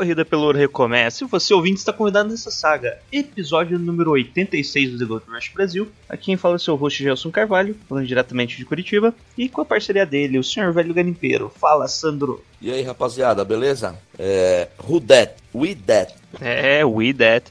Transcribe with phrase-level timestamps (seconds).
[0.00, 1.24] Corrida pelo ouro recomeça.
[1.24, 2.98] E você, ouvinte, está convidado nessa saga.
[3.12, 5.88] Episódio número 86 do The Gold Rush Brasil.
[6.08, 9.14] Aqui quem fala é o seu host Gelson Carvalho, falando diretamente de Curitiba.
[9.36, 11.52] E com a parceria dele, o senhor velho garimpeiro.
[11.54, 12.42] Fala, Sandro.
[12.62, 13.94] E aí, rapaziada, beleza?
[14.18, 15.34] É, who that?
[15.54, 16.14] We that.
[16.40, 17.50] É, we that.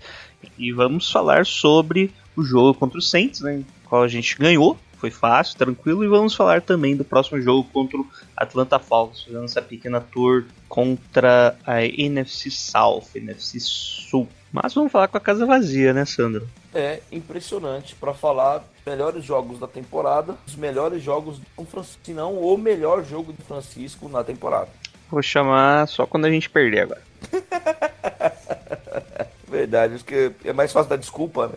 [0.58, 3.61] E vamos falar sobre o jogo contra o Saints, né?
[3.86, 4.75] Qual a gente ganhou.
[4.99, 6.03] Foi fácil, tranquilo.
[6.03, 10.44] E vamos falar também do próximo jogo contra o Atlanta Falcons, fazendo essa pequena tour
[10.67, 14.27] contra a NFC South, NFC Sul.
[14.52, 16.48] Mas vamos falar com a casa vazia, né, Sandro?
[16.73, 22.33] É impressionante para falar melhores jogos da temporada, os melhores jogos do Francisco, se não
[22.33, 24.70] o melhor jogo do Francisco na temporada.
[25.09, 27.02] Vou chamar só quando a gente perder agora.
[29.47, 31.55] Verdade, acho que é mais fácil dar desculpa, né?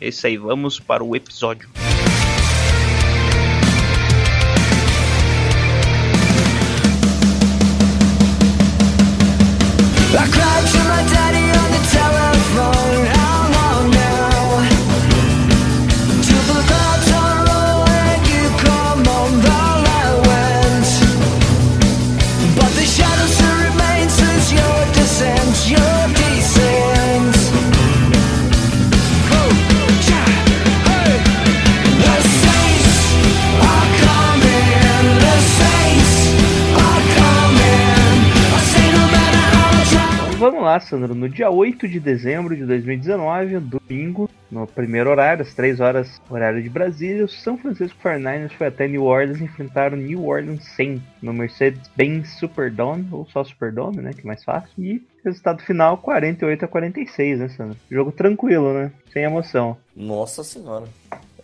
[0.00, 1.70] É isso aí, vamos para o episódio.
[10.10, 10.77] I cried
[40.80, 41.14] Sandro.
[41.14, 46.62] No dia 8 de dezembro de 2019, domingo, no primeiro horário, às 3 horas, horário
[46.62, 51.02] de Brasília, o São Francisco 49ers foi até New Orleans enfrentar o New Orleans Saints
[51.22, 54.70] no Mercedes-Benz Superdome, ou só Superdome, né, que é mais fácil.
[54.78, 57.76] E resultado final 48 a 46, né, Sandro?
[57.90, 58.90] Jogo tranquilo, né?
[59.12, 59.76] Sem emoção.
[59.94, 60.86] Nossa senhora.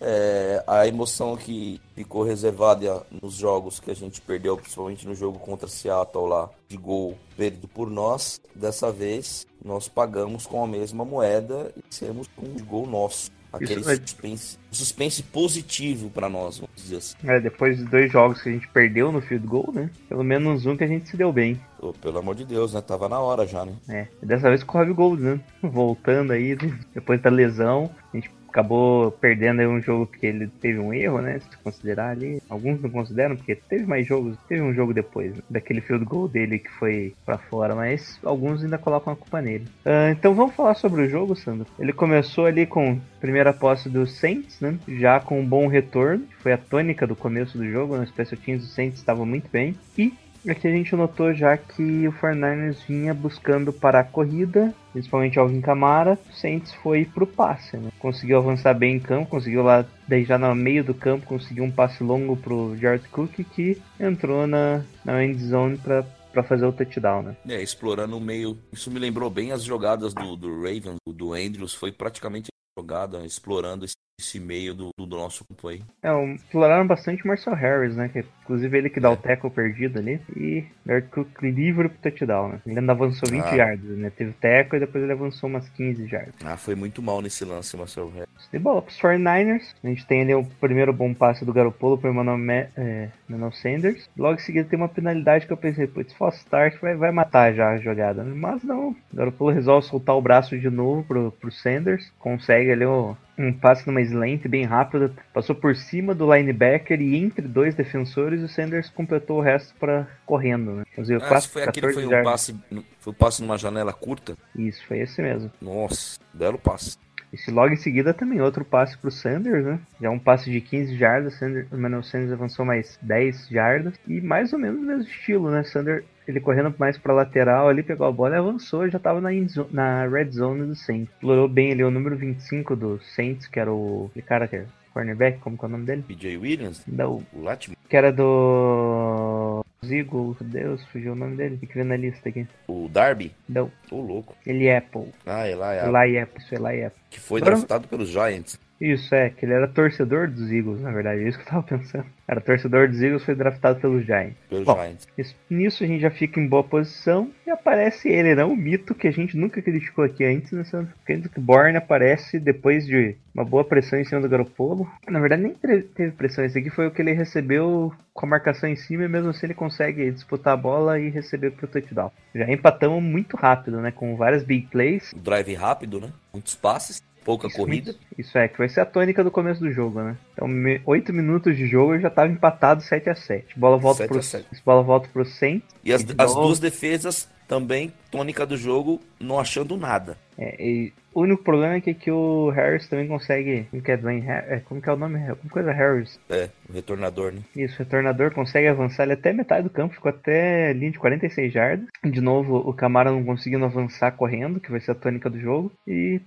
[0.01, 5.39] É, a emoção que ficou reservada nos jogos que a gente perdeu, principalmente no jogo
[5.39, 11.03] contra Seattle lá, de gol perdido por nós, dessa vez nós pagamos com a mesma
[11.05, 13.31] moeda e temos um gol nosso.
[13.51, 17.15] Aquele Isso é- suspense, suspense positivo pra nós, vamos dizer assim.
[17.23, 19.89] É, depois de dois jogos que a gente perdeu no field goal, né?
[20.09, 21.59] Pelo menos um que a gente se deu bem.
[21.79, 22.81] Ô, pelo amor de Deus, né?
[22.81, 23.73] Tava na hora já, né?
[23.87, 25.39] É, dessa vez com o Robbie Gold, né?
[25.63, 26.57] Voltando aí,
[26.93, 31.21] depois da lesão, a gente acabou perdendo aí um jogo que ele teve um erro,
[31.21, 31.39] né?
[31.39, 32.41] Se considerar ali.
[32.49, 35.41] Alguns não consideram, porque teve mais jogos, teve um jogo depois, né?
[35.49, 39.67] daquele field goal dele que foi pra fora, mas alguns ainda colocam a culpa nele.
[39.85, 41.67] Ah, então vamos falar sobre o jogo, Sandro.
[41.77, 44.77] Ele começou ali com primeira posse do Saints, né?
[44.87, 48.63] Já com um bom retorno, foi a tônica do começo do jogo, no Special Teams
[48.63, 49.75] do Saints estavam muito bem.
[49.97, 50.13] E
[50.47, 55.59] Aqui a gente notou já que o 49ers vinha buscando para a corrida, principalmente Alvin
[55.59, 57.89] Kamara, o Saints foi pro passe, né?
[57.97, 59.85] Conseguiu avançar bem em campo, conseguiu lá,
[60.25, 64.83] já no meio do campo, conseguiu um passe longo pro Jared Cook que entrou na,
[65.03, 67.37] na end zone para para fazer o touchdown, né?
[67.47, 68.57] É, explorando o meio.
[68.73, 71.73] Isso me lembrou bem as jogadas do, do Ravens, do, do Andrews.
[71.73, 75.81] Foi praticamente jogada, explorando esse, esse meio do, do nosso campo aí.
[76.01, 78.07] É, um, exploraram bastante o Marcel Harris, né?
[78.09, 80.21] Que é, inclusive ele que dá o tackle perdido ali.
[80.35, 82.61] E Jared Cook livre pro touchdown, né?
[82.65, 83.55] Ele ainda avançou 20 Ah.
[83.55, 84.09] yards, né?
[84.09, 86.33] Teve tackle e depois ele avançou umas 15 yards.
[86.45, 88.25] Ah, foi muito mal nesse lance, Marcel Harris.
[88.51, 89.73] De bola pros 49ers.
[89.83, 93.51] A gente tem ali o primeiro bom passe do Garoppolo pro Emmanuel, Ma- é, Emmanuel
[93.51, 94.09] Sanders.
[94.17, 97.53] Logo em seguida tem uma penalidade que eu pensei, putz, false start vai, vai matar
[97.53, 98.23] já a jogada.
[98.23, 98.33] né?
[98.33, 98.89] Mas não.
[98.91, 102.11] O Garoppolo resolve soltar o braço de novo pro, pro Sanders.
[102.19, 105.13] Consegue ali o, um passe numa slant bem rápido.
[105.33, 108.41] Passou por cima do linebacker e entre dois defensores.
[108.41, 110.71] E o Sanders completou o resto para correndo.
[110.75, 110.83] Né?
[110.95, 112.55] Conseguiu Ah, quatro- se foi aquele 14 foi um passe.
[112.99, 114.37] Foi um passe numa janela curta?
[114.55, 115.51] Isso, foi esse mesmo.
[115.61, 116.97] Nossa, belo passe.
[117.33, 119.79] Esse logo em seguida também outro passe pro Sanders, né?
[119.99, 123.93] Já um passe de 15 jardas, Sanders, o Emmanuel Sanders avançou mais 10 jardas.
[124.07, 125.63] E mais ou menos o mesmo estilo, né?
[125.63, 129.29] Sanders, ele correndo mais pra lateral ali, pegou a bola e avançou, já tava na,
[129.71, 131.09] na red zone do Saints.
[131.13, 135.39] Explorou bem ali o número 25 do Saints, que era o cara que é cornerback,
[135.39, 136.03] como que é o nome dele?
[136.07, 141.83] PJ Williams, Não, o Latimer, que era do Zigo, Deus, fugiu o nome dele, ver
[141.85, 142.47] na lista aqui.
[142.67, 144.35] o Darby, Não, o louco.
[144.45, 145.11] ele é Apple.
[145.25, 145.87] Ah, é lá, é.
[145.87, 147.01] Eli Apple, isso é Eli Apple.
[147.09, 148.59] Que foi Agora- draftado pelos Giants.
[148.79, 151.63] Isso, é, que ele era torcedor dos Eagles, na verdade, é isso que eu tava
[151.63, 152.05] pensando.
[152.27, 154.35] Era torcedor dos Eagles, foi draftado pelos Giants.
[154.49, 155.07] Pelo Bom, Giants.
[155.17, 158.43] Isso- nisso a gente já fica em boa posição e aparece ele, né?
[158.43, 160.63] O mito que a gente nunca criticou aqui antes, né?
[161.05, 164.89] Sendo que Bourne aparece depois de uma boa pressão em cima do Garoppolo.
[165.07, 166.43] Na verdade, nem teve pressão.
[166.43, 169.45] Esse aqui foi o que ele recebeu com a marcação em cima e mesmo assim
[169.45, 172.11] ele consegue disputar a bola e receber pro touchdown.
[172.33, 173.91] Já empatamos muito rápido, né?
[173.91, 175.13] Com várias big plays.
[175.15, 176.11] Drive rápido, né?
[176.33, 177.95] Muitos passes, pouca Isso, corrida.
[178.17, 180.15] Isso é, que vai ser a tônica do começo do jogo, né?
[180.33, 183.97] Então, me- 8 minutos de jogo e já tava empatado 7 a 7 Bola volta
[184.03, 184.45] 7 pro a 7.
[184.63, 185.67] bola volta pro Saints.
[185.83, 190.17] E as, as duas defesas também, tônica do jogo, não achando nada.
[190.37, 193.65] É, e o único problema é que, que o Harris também consegue.
[193.71, 195.17] Como que é, Dwayne Har- é, como que é o nome?
[195.29, 196.19] Alguma coisa Harris.
[196.29, 197.39] É, o retornador, né?
[197.55, 201.53] Isso, o retornador consegue avançar ele até metade do campo, ficou até linha de 46
[201.53, 201.87] jardas.
[202.03, 205.71] De novo, o Camara não conseguindo avançar correndo, que vai ser a tônica do jogo.
[205.87, 206.19] E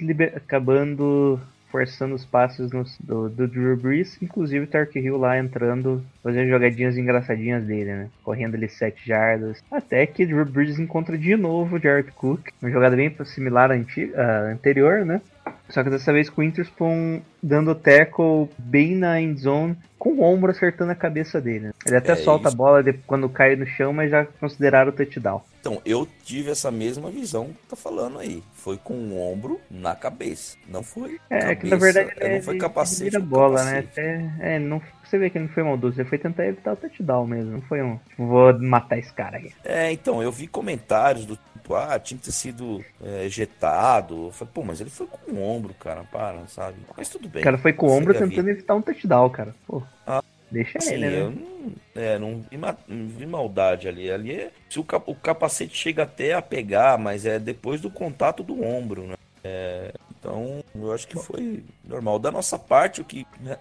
[0.00, 1.40] liber- acabando
[1.74, 6.48] forçando os passes nos- do, do Drew Brees, inclusive o Tark Hill lá entrando, fazendo
[6.48, 8.08] jogadinhas engraçadinhas dele, né?
[8.22, 9.60] Correndo ali 7 jardas.
[9.68, 13.74] Até que Drew Brees encontra de novo o Jared Cook, uma jogada bem similar à
[13.74, 15.20] anti- à anterior, né?
[15.68, 20.22] Só que dessa vez com o Interspawn dando tackle bem na end zone, com o
[20.22, 21.68] ombro acertando a cabeça dele.
[21.68, 21.72] né?
[21.86, 22.54] Ele até É solta isso.
[22.54, 25.42] a bola de- quando cai no chão, mas já consideraram o touchdown.
[25.60, 28.42] Então, eu tive essa mesma visão que tá falando aí.
[28.52, 30.56] Foi com o ombro na cabeça.
[30.68, 31.18] Não foi.
[31.30, 33.16] É, que cabeça, na verdade é, ele, não foi ele capacete.
[33.18, 33.82] com bola, né?
[33.82, 34.00] capacete.
[34.00, 34.82] Até, é, ele não,
[35.14, 37.52] você vê que ele não foi maldoso, ele foi tentar evitar o touchdown mesmo.
[37.52, 39.52] Não foi um, tipo, vou matar esse cara aqui.
[39.64, 44.26] É, então, eu vi comentários do tipo, ah, tinha que ter sido é, ejetado.
[44.26, 46.78] Eu falei, pô, mas ele foi com o ombro, cara, para, sabe?
[46.96, 47.42] Mas tudo bem.
[47.42, 49.54] O cara foi com o ombro tentando evitar um touchdown, cara.
[49.66, 51.20] Pô, Ah, deixa Assim, ele, né?
[51.20, 52.56] eu não, é, não, vi
[52.88, 54.10] não vi maldade ali.
[54.10, 54.50] Ali é.
[54.68, 58.62] Se o, cap- o capacete chega até a pegar, mas é depois do contato do
[58.64, 59.14] ombro, né?
[59.44, 59.92] É,
[60.24, 62.18] então, eu acho que foi normal.
[62.18, 63.58] Da nossa parte, o que né,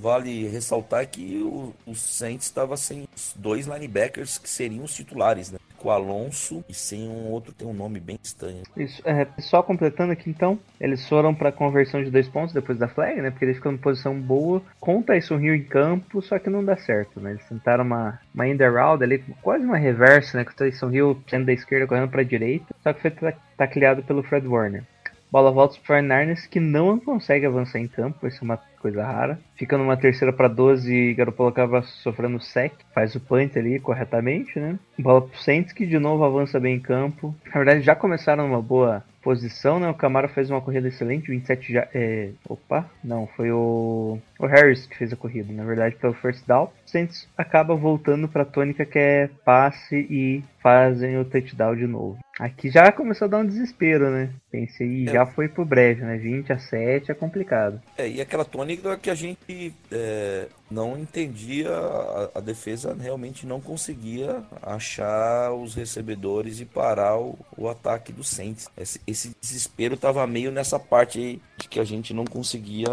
[0.00, 4.92] vale ressaltar é que o, o Saints estava sem os dois linebackers que seriam os
[4.94, 5.58] titulares, né?
[5.78, 8.62] Com o Alonso e sem um outro, tem um nome bem estranho.
[8.76, 12.88] Isso, é, só completando aqui então, eles foram pra conversão de dois pontos depois da
[12.88, 13.30] flag, né?
[13.30, 16.64] Porque eles ficam em posição boa com o Tyson Hill em campo, só que não
[16.64, 17.32] dá certo, né?
[17.32, 20.44] Eles tentaram uma, uma in the round ali, quase uma reversa, né?
[20.44, 24.02] Com o Tyson Hill saindo da esquerda correndo pra direita, só que foi ta- tacleado
[24.02, 24.82] pelo Fred Warner.
[25.30, 28.56] Bola volta para Narnes que não consegue avançar em campo, isso é uma
[28.86, 29.38] coisa rara.
[29.56, 34.58] Fica numa terceira para 12 e Garoppolo acaba sofrendo sec, faz o punt ali corretamente,
[34.60, 34.78] né?
[34.98, 37.34] Bola pro Saints que de novo avança bem em campo.
[37.46, 39.88] Na verdade já começaram numa boa posição, né?
[39.90, 41.88] O Camaro fez uma corrida excelente, 27 já.
[41.92, 42.28] É...
[42.48, 44.18] Opa, não, foi o...
[44.38, 46.66] o Harris que fez a corrida, na verdade, pelo first down.
[46.86, 52.18] O Saints acaba voltando pra tônica que é passe e fazem o touchdown de novo.
[52.38, 54.28] Aqui já começou a dar um desespero, né?
[54.50, 55.12] Pensei, "Ih, É.
[55.12, 56.16] já foi pro breve, né?
[56.18, 57.80] 20 a 7 é complicado.
[57.98, 63.60] É, e aquela tônica que a gente é, não entendia, a, a defesa realmente não
[63.60, 68.68] conseguia achar os recebedores e parar o, o ataque do Saints.
[68.76, 72.88] Esse, esse desespero tava meio nessa parte aí de que a gente não conseguia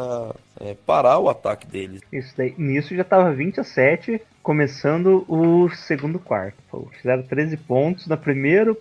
[0.59, 2.01] é, parar o ataque deles.
[2.11, 6.57] Isso daí, nisso já tava 20 a 7, começando o segundo quarto.
[6.69, 8.77] Pô, fizeram 13 pontos no primeiro,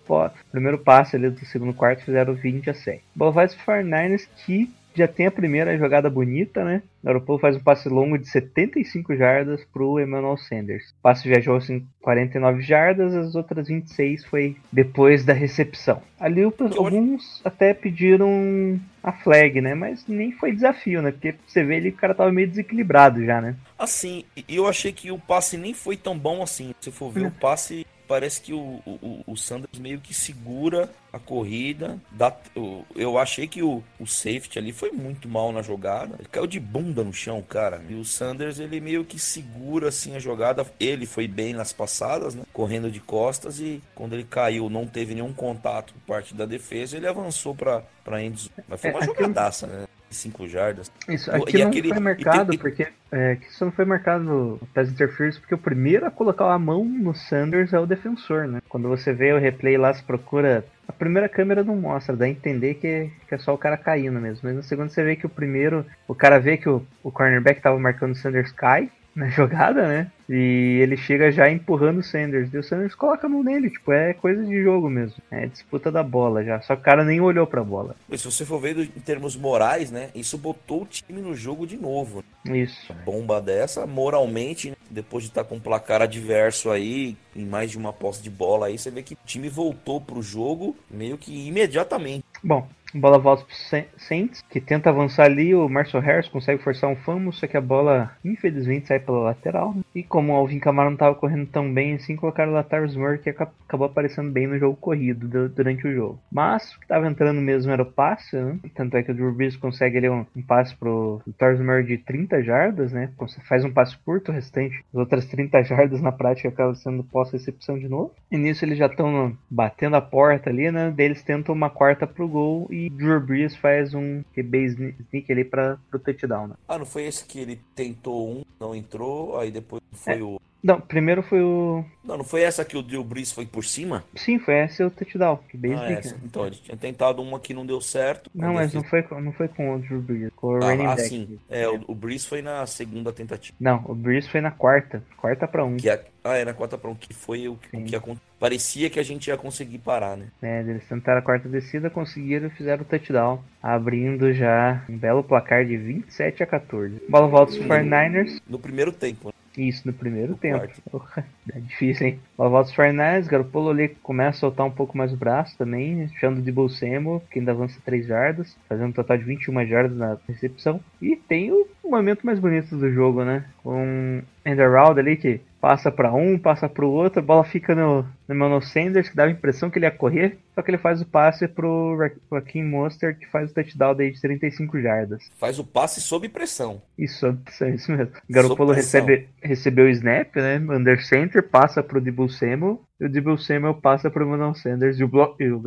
[0.51, 3.03] primeiro passe ali do segundo quarto, fizeram 20 a 7.
[3.15, 6.83] Bola vai pro 49ers que já tem a primeira jogada bonita, né?
[7.03, 10.91] O Garoppolo faz um passe longo de 75 jardas pro Emmanuel Sanders.
[10.91, 16.01] O passe viajou assim 49 jardas, as outras 26 foi depois da recepção.
[16.21, 19.75] Ali o- alguns até pediram a flag, né?
[19.75, 21.11] Mas nem foi desafio, né?
[21.11, 23.57] Porque você vê que o cara tava meio desequilibrado já, né?
[23.79, 26.73] Assim, eu achei que o passe nem foi tão bom assim.
[26.81, 31.19] Se for ver o passe, parece que o, o, o Sanders meio que segura a
[31.19, 31.99] corrida.
[32.11, 36.17] Dá, o- eu achei que o, o safety ali foi muito mal na jogada.
[36.19, 37.83] Ele caiu de bunda no chão, cara.
[37.89, 40.67] E o Sanders, ele meio que segura assim a jogada.
[40.81, 42.43] Ele foi bem nas passadas, né?
[42.53, 46.97] Correndo de costas e quando ele caiu, não teve nenhum contato por parte da defesa,
[46.97, 48.51] ele avançou pra, pra Endzone.
[48.69, 49.87] Mas foi É, uma aquilo- jogadaça, né?
[50.13, 50.91] Cinco jardas.
[51.09, 54.23] Isso, aqui e não aquele- foi marcado, e- porque é, que isso não foi marcado
[54.25, 58.47] no Pass Interference, porque o primeiro a colocar a mão no Sanders é o defensor,
[58.47, 58.61] né?
[58.69, 60.65] Quando você vê o replay lá, se procura.
[60.87, 64.21] A primeira câmera não mostra, dá a entender que, que é só o cara caindo
[64.21, 64.41] mesmo.
[64.45, 67.61] Mas no segundo você vê que o primeiro, o cara vê que o, o cornerback
[67.61, 70.11] tava marcando o Sanders cai na jogada, né?
[70.29, 72.53] E ele chega já empurrando o Sanders.
[72.53, 75.17] E o Sanders coloca a mão nele, tipo, é coisa de jogo mesmo.
[75.31, 76.61] É disputa da bola já.
[76.63, 77.95] Só que o cara nem olhou pra bola.
[78.09, 80.09] Mas se você for ver em termos morais, né?
[80.15, 82.25] Isso botou o time no jogo de novo.
[82.47, 82.93] Isso.
[83.05, 87.79] Bomba dessa, moralmente, né, depois de estar com um placar adverso aí, em mais de
[87.79, 91.47] uma posse de bola aí, você vê que o time voltou pro jogo meio que
[91.47, 92.25] imediatamente.
[92.43, 95.55] Bom, bola volta pro Sa- Saints, que tenta avançar ali.
[95.55, 99.75] O Marcel Harris consegue forçar um fumble, só que a bola, infelizmente, sai pela lateral.
[99.75, 99.83] né?
[99.95, 103.19] E como o Alvin Kamara não estava correndo tão bem assim, colocaram o Latavius Murray,
[103.19, 106.19] que aca- acabou aparecendo bem no jogo corrido du- durante o jogo.
[106.31, 108.59] Mas o que estava entrando mesmo era o passe, né?
[108.75, 111.99] Tanto é que o Drew Brees consegue ali um, um passe pro Latavius Murray de
[111.99, 113.11] 30 jardas, né?
[113.49, 117.79] Faz um passe curto, o restante, as outras 30 jardas na prática acaba sendo pós-recepção
[117.79, 118.13] de novo.
[118.31, 120.93] E nisso eles já estão batendo a porta ali, né?
[120.97, 125.31] Daí eles tentam uma quarta pro gol e Drew Brees faz um QB sne- sneak
[125.33, 126.49] ali para pro touchdown.
[126.49, 126.55] Né?
[126.69, 130.23] Ah, não foi esse que ele tentou um, não entrou, aí depois foi É.
[130.23, 130.41] o.
[130.63, 131.85] Não, primeiro foi o.
[132.05, 134.05] Não, não foi essa que o Drew Brees foi por cima?
[134.15, 135.37] Sim, foi esse o touchdown.
[135.51, 136.15] QB Ah, essa.
[136.15, 136.21] né?
[136.25, 138.31] Então, ele tinha tentado uma que não deu certo.
[138.33, 140.87] Não, mas não foi, com- não foi com o Drew Brees, com o Ah, running
[140.87, 141.09] ah, back.
[141.09, 141.41] sim.
[141.51, 143.57] É, o, o Brees foi na segunda tentativa.
[143.59, 145.03] Não, o Brees foi na quarta.
[145.17, 145.77] Quarta pra um.
[145.77, 148.99] Que a, ah, era quarta para um, que foi o, o que acon- parecia que
[148.99, 150.27] a gente ia conseguir parar, né?
[150.43, 150.63] né?
[150.69, 155.65] Eles tentaram a quarta descida, conseguiram e fizeram o touchdown, abrindo já um belo placar
[155.65, 157.03] de 27 a 14.
[157.09, 158.43] Bola volta para os 49ers.
[158.49, 159.29] No primeiro tempo.
[159.29, 159.33] né?
[159.57, 160.67] Isso no primeiro No tempo.
[160.91, 162.21] Porra, é difícil, hein?
[162.37, 166.03] Bola volta os 49ers, Garoppolo ali começa a soltar um pouco mais o braço também,
[166.03, 170.19] achando de Samuel, que ainda avança 3 jardas, fazendo um total de 21 jardas na
[170.27, 170.81] recepção.
[171.01, 173.45] E tem o momento mais bonito do jogo, né?
[173.63, 178.35] Com Enderald ali que passa pra um, passa pro outro, a bola fica no, no
[178.35, 181.07] Emmanuel Sanders, que dava a impressão que ele ia correr, só que ele faz o
[181.07, 181.97] passe pro
[182.33, 185.23] Raheem Mostert, que faz o touchdown daí de 35 jardas.
[185.39, 186.83] Faz o passe sob pressão.
[186.99, 188.13] Isso, isso, isso mesmo.
[188.13, 188.75] Sob pressão.
[188.75, 190.57] recebe, recebeu o snap, né?
[190.59, 192.83] Under center, passa pro Debo Samuel.
[193.03, 194.99] O Debo Samuel passa pro Manon Sanders.
[194.99, 195.61] E o, blo- e o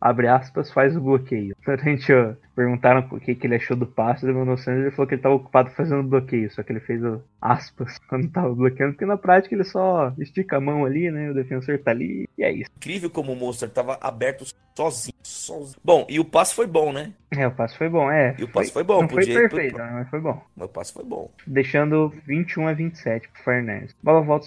[0.00, 1.56] abre aspas, faz o bloqueio.
[1.66, 4.86] Durante ó, perguntaram o que, que ele achou do passe do Manon Sanders.
[4.86, 6.50] Ele falou que ele estava ocupado fazendo bloqueio.
[6.52, 8.92] Só que ele fez o aspas quando tava bloqueando.
[8.92, 11.30] Porque na prática ele só estica a mão ali, né?
[11.30, 12.28] O defensor tá ali.
[12.38, 12.70] E é isso.
[12.76, 15.76] Incrível como o Monster tava aberto sozinho, sozinho.
[15.82, 17.12] Bom, e o passe foi bom, né?
[17.30, 18.10] É, o passe foi bom.
[18.10, 20.40] É, E o passe foi bom, Não foi podia pro- perfeito, mas foi bom.
[20.56, 21.30] Mas o passe foi bom.
[21.46, 23.94] deixando 21 a 27 pro Fernandes.
[24.02, 24.46] Bola volta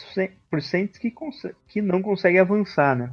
[0.50, 1.14] pro Saints que,
[1.68, 3.10] que não consegue avançar, né?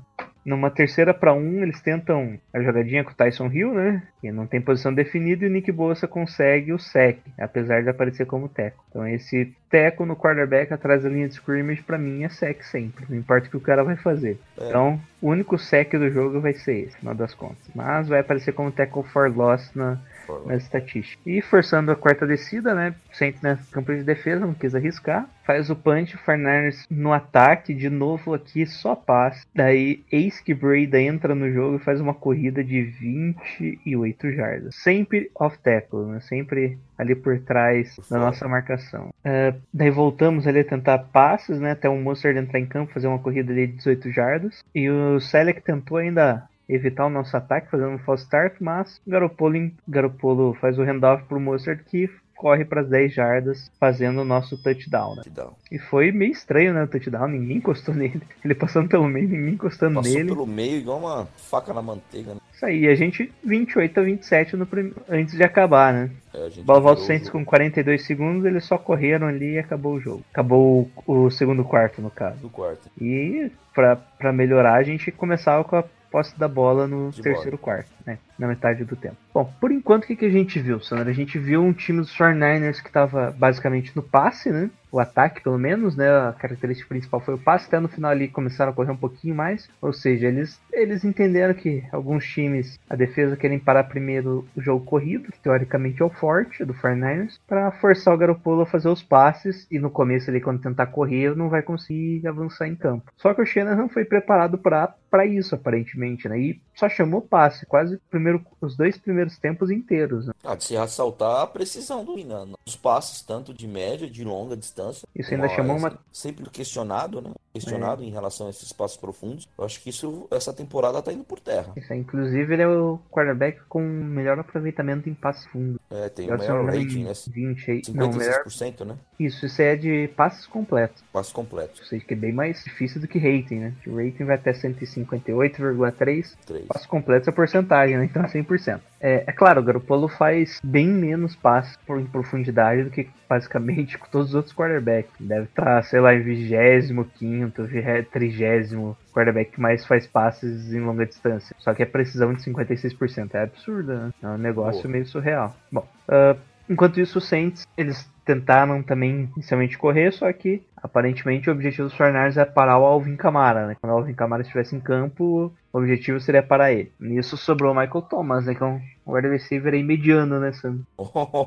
[0.46, 4.02] Numa terceira para um, eles tentam a jogadinha com o Tyson Hill, né?
[4.20, 8.26] Que não tem posição definida e o Nick Bosa consegue o sec, apesar de aparecer
[8.26, 8.84] como teco.
[8.88, 13.04] Então esse teco no quarterback atrás da linha de scrimmage pra mim é sec sempre,
[13.08, 14.38] não importa o que o cara vai fazer.
[14.56, 14.68] É.
[14.68, 17.68] Então, o único sec do jogo vai ser esse, no final das contas.
[17.74, 19.98] Mas vai aparecer como tackle for loss na,
[20.47, 21.26] nas estatísticas.
[21.26, 22.95] E forçando a quarta descida, né?
[23.12, 25.28] Sempre na campo de defesa, não quis arriscar.
[25.45, 29.47] Faz o punch, o Fernandes no ataque, de novo aqui, só passe.
[29.54, 34.75] Daí, eis que Breda entra no jogo e faz uma corrida de 28 jardas.
[34.76, 36.21] Sempre off tackle, né?
[36.21, 39.11] Sempre ali por trás da nossa marcação.
[39.23, 41.73] É, daí voltamos ali a tentar passes, né?
[41.73, 44.64] Até o Mustard entrar em campo, fazer uma corrida de 18 jardas.
[44.75, 49.11] E o Selleck tentou ainda evitar o nosso ataque, fazendo um false start, mas o
[49.11, 54.25] Garoppolo, Garoppolo faz o handoff pro Mustard que corre para as 10 jardas, fazendo o
[54.25, 55.23] nosso touchdown, né?
[55.30, 55.49] Dá.
[55.73, 58.20] E foi meio estranho, né, o touchdown, ninguém encostou nele.
[58.44, 60.28] Ele passando pelo meio, ninguém encostando Passou nele.
[60.28, 62.40] pelo meio igual uma faca na manteiga, né?
[62.52, 64.92] Isso aí, a gente 28 a 27 no prim...
[65.08, 66.11] antes de acabar, né?
[66.32, 66.50] É,
[66.96, 67.38] Saints jogo.
[67.38, 70.23] com 42 segundos, eles só correram ali e acabou o jogo.
[70.30, 72.38] Acabou o, o segundo quarto, no caso.
[72.38, 72.88] do quarto.
[73.00, 77.58] E pra, pra melhorar, a gente começava com a posse da bola no De terceiro
[77.58, 78.18] quarto, né?
[78.38, 79.16] Na metade do tempo.
[79.33, 81.11] Bom, por enquanto, o que, que a gente viu, Sandra?
[81.11, 84.71] A gente viu um time dos 49ers que tava basicamente no passe, né?
[84.90, 86.09] O ataque, pelo menos, né?
[86.09, 87.66] A característica principal foi o passe.
[87.66, 89.69] Até no final ali começaram a correr um pouquinho mais.
[89.83, 94.85] Ou seja, eles, eles entenderam que alguns times, a defesa querem parar primeiro o jogo
[94.85, 99.02] corrido, que teoricamente é o forte do 49ers, para forçar o Garoppolo a fazer os
[99.02, 99.66] passes.
[99.71, 103.11] E no começo ali, quando tentar correr, não vai conseguir avançar em campo.
[103.16, 106.38] Só que o Shannon foi preparado para para isso, aparentemente, né?
[106.38, 108.25] E só chamou passe, quase o primeiro,
[108.61, 110.26] os dois primeiros tempos inteiros.
[110.26, 110.33] Né?
[110.45, 112.49] Ah, de se ressaltar a precisão do Minan.
[112.66, 115.06] Os passes, tanto de média, de longa distância.
[115.14, 117.30] Isso ainda chamou uma- Sempre questionado, né?
[117.60, 119.48] Questionado em relação a esses passos profundos.
[119.58, 121.72] Eu acho que isso, essa temporada tá indo por terra.
[121.76, 125.80] Isso inclusive, ele é o quarterback com melhor aproveitamento em passe fundo.
[125.90, 127.12] É, tem o maior rating, né?
[127.26, 127.82] 20 aí.
[127.94, 128.44] Não, melhor.
[128.44, 128.96] 56%, né?
[129.18, 131.02] Isso, isso é de passes completos.
[131.12, 131.80] Passe completo.
[131.80, 133.75] Ou seja, que é bem mais difícil do que rating, né?
[133.86, 136.36] O rating vai até 158,3.
[136.46, 136.66] Três.
[136.66, 138.04] Passos completos é porcentagem, né?
[138.04, 138.80] Então é 100%.
[139.06, 143.96] É, é claro, o Garoppolo faz bem menos passes por, em profundidade do que basicamente
[143.98, 145.14] com todos os outros quarterbacks.
[145.20, 151.54] Deve estar, sei lá, em 25, 30 quarterback que mais faz passes em longa distância.
[151.56, 154.12] Só que a precisão de 56% é absurda, né?
[154.20, 154.92] É um negócio Boa.
[154.92, 155.54] meio surreal.
[155.70, 156.34] Bom, ah,
[156.68, 161.96] enquanto isso, os Saints, eles tentaram também inicialmente correr, só que aparentemente o objetivo dos
[161.96, 163.76] 49ers é parar o Alvin Kamara, né?
[163.80, 166.90] Quando o Alvin Kamara estivesse em campo, o objetivo seria parar ele.
[166.98, 168.54] Nisso sobrou o Michael Thomas, né?
[168.54, 170.80] Que é um wide receiver aí mediano, né, Sam?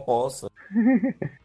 [0.07, 0.49] Nossa.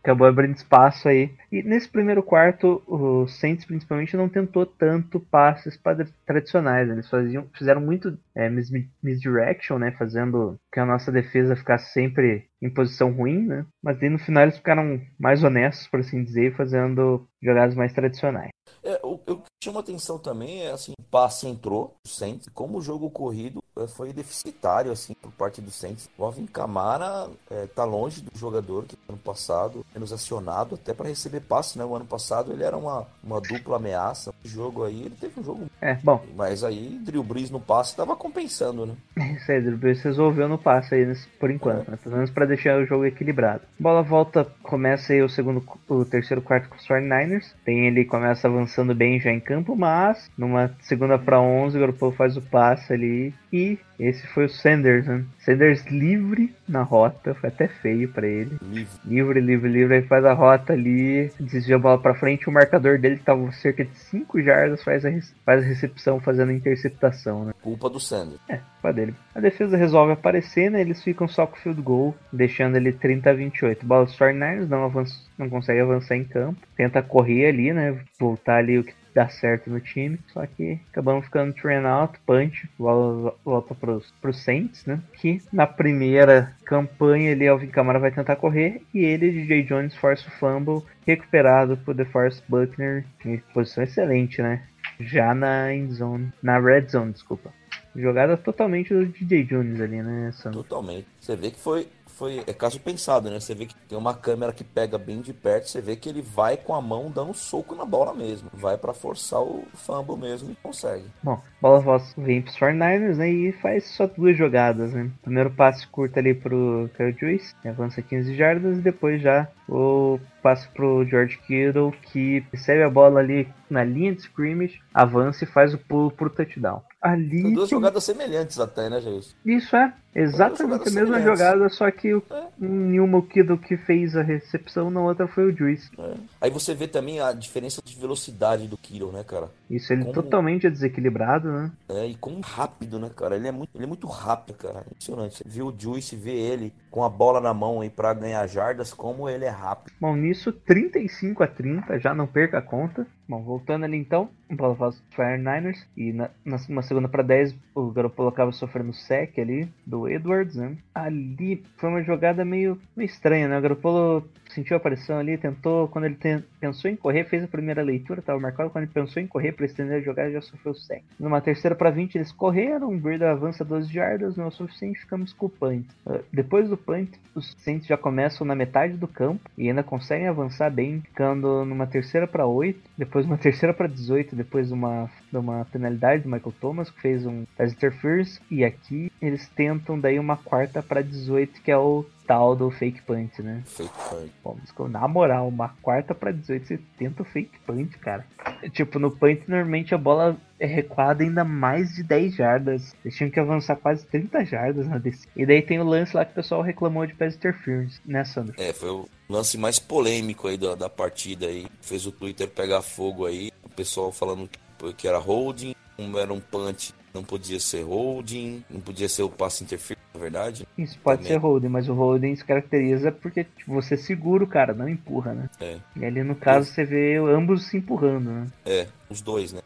[0.03, 1.35] Acabou abrindo espaço aí.
[1.51, 5.81] E nesse primeiro quarto, o Saints principalmente não tentou tanto passes
[6.27, 6.87] tradicionais.
[6.89, 6.95] né?
[6.95, 8.71] Eles faziam, fizeram muito é, mis-
[9.03, 9.93] misdirection, né?
[9.93, 13.67] Fazendo que a nossa defesa ficasse sempre em posição ruim, né?
[13.83, 18.51] Mas aí no final eles ficaram mais honestos, por assim dizer, fazendo jogadas mais tradicionais.
[18.83, 22.79] É, o, o que chama atenção também é assim, o passe entrou, o Saints, como
[22.79, 26.09] o jogo corrido é, foi deficitário assim por parte do Saints.
[26.19, 31.09] O Alvin Kamara é, tá longe do jogador que ano passado menos acionado até para
[31.09, 31.85] receber passe, né?
[31.85, 34.33] O ano passado ele era uma, uma dupla ameaça.
[34.45, 37.95] O jogo aí ele teve um jogo, É, bom, mas aí Drew Brees no passe
[37.97, 38.95] tava compensando, né?
[39.37, 41.99] Isso aí, Drew Brees resolveu no passe aí, nesse- por enquanto, né?
[42.03, 43.63] Pelo menos pra deixar o jogo equilibrado.
[43.79, 47.55] Bola volta, começa aí o segundo, o terceiro quarto com os 49ers.
[47.65, 52.13] Tem ele começa avançando bem já em campo, mas numa segunda pra 11 o Garoppolo
[52.13, 55.25] faz o passe ali e esse foi o Sanders, né?
[55.39, 58.59] Sanders livre na rota, foi até feio pra ele.
[58.61, 58.93] Livre.
[59.05, 62.99] Livre, livre, livre, aí faz a rota ali, desvia a bola pra frente, o marcador
[62.99, 65.11] dele tava cerca de 5 jardas, faz a,
[65.45, 67.53] faz a recepção fazendo a interceptação, né?
[67.63, 68.41] Culpa do Sanders.
[68.49, 69.15] É, culpa dele.
[69.33, 70.81] A defesa resolve aparecer, né?
[70.81, 73.87] Eles ficam só com o field goal, deixando ele 30 a 28.
[73.87, 76.61] Bola dos 49ers não, avança, não consegue avançar em campo.
[76.77, 77.97] Tenta correr ali, né?
[78.19, 80.19] Voltar ali o que dá certo no time.
[80.33, 85.01] Só que acabamos ficando train out, punch, volta pros, pros Saints, né?
[85.15, 90.29] Que na primeira campanha ali, Alvin Kamara vai tentar correr e ele, DJ Jones, força
[90.29, 93.05] o fumble, recuperado por DeForest Buckner.
[93.25, 94.63] Em posição excelente, né?
[95.01, 97.53] Já na end zone, na red zone, desculpa.
[97.97, 100.51] Jogada totalmente do DJ Jones ali, né, Sam?
[100.51, 101.07] Totalmente.
[101.21, 103.41] Você vê que foi, foi é caso pensado, né?
[103.41, 106.23] Você vê que tem uma câmera que pega bem de perto, você vê que ele
[106.23, 108.51] vai com a mão dando um soco na bola mesmo.
[108.53, 111.05] Vai pra forçar o fumble mesmo e consegue.
[111.23, 111.85] Bom, bola
[112.17, 115.11] vem pros 49ers, né, e faz só duas jogadas, né?
[115.23, 120.69] Primeiro passe curto ali pro Kyle Juice, avança 15 jardas, e depois já o passe
[120.69, 125.73] pro George Kittle, que recebe a bola ali na linha de scrimmage, avança e faz
[125.73, 126.83] o pulo pro touchdown.
[127.01, 129.35] Ali São duas que- jogadas semelhantes até, né, Jesus?
[129.45, 131.25] Isso é, exatamente a mesma semelhantes.
[131.25, 132.45] jogada, só que o, É.
[132.63, 135.91] em uma o Kittle que fez a recepção, na outra foi o Juice.
[135.99, 136.15] É.
[136.43, 139.49] Aí você vê também a diferença de velocidade do Kittle, né, cara?
[139.71, 141.73] Isso, ele Como- totalmente desequilibrado, né?
[141.89, 143.37] É, e quão rápido, né, cara?
[143.37, 144.85] Ele é muito, ele é muito rápido, cara.
[144.91, 145.37] Impressionante.
[145.39, 148.95] Você vê o Juice, vê ele com a bola na mão aí pra ganhar jardas,
[148.95, 149.93] como ele é rápido.
[150.01, 153.05] Bom, nisso 35 a 30, já não perca a conta.
[153.29, 157.91] Bom, voltando ali então, bola faz Fire Niners e na, na, segunda para 10 o
[157.91, 160.77] Garoppolo acaba sofrendo sec ali do Edwards, né?
[160.95, 163.59] Ali foi uma jogada meio, meio estranha, né?
[163.59, 167.49] O Garoppolo sentiu a pressão ali, tentou, quando ele ten- pensou em correr, fez a
[167.49, 170.75] primeira leitura, tava marcado, quando ele pensou em correr para estender a jogada, já sofreu
[170.75, 171.03] sec.
[171.19, 175.01] Numa terceira para 20 eles correram, o Bird avança 12 jardas, não é o suficiente,
[175.01, 175.87] ficamos com o punt.
[176.07, 180.29] Uh, depois do punt, os Saints já começam na metade do campo e ainda conseguem
[180.29, 185.65] avançar bem, ficando numa terceira para 8, depois uma terceira para 18, depois uma, uma
[185.67, 190.37] penalidade do Michael Thomas, que fez um pass interference, e aqui eles tentam daí uma
[190.37, 193.63] quarta para 18, que é o tal do fake punt, né?
[193.67, 194.31] Fake punt.
[194.43, 198.25] Bom, na moral, uma quarta para 18, você tenta o fake punt, cara.
[198.73, 202.95] Tipo, no punt, normalmente a bola é recuada ainda mais de 10 jardas.
[203.05, 205.31] Eles tinham que avançar quase 30 jardas na descida.
[205.37, 208.55] E daí tem o lance lá que o pessoal reclamou de pass interference, né, Sandro?
[208.59, 211.67] É, foi o lance mais polêmico aí da, da partida aí.
[211.81, 213.51] Fez o Twitter pegar fogo aí.
[213.63, 214.49] O pessoal falando
[214.97, 219.29] que, era holding, um era um punch, não podia ser holding, não podia ser o
[219.29, 220.67] passe interference, na verdade.
[220.79, 221.33] Isso pode Também.
[221.33, 225.35] ser holding, mas o holding se caracteriza porque tipo, você segura o cara, não empurra,
[225.35, 225.51] né?
[225.61, 228.47] É, E ali no caso você vê ambos se empurrando, né?
[228.65, 229.61] é, os dois, né?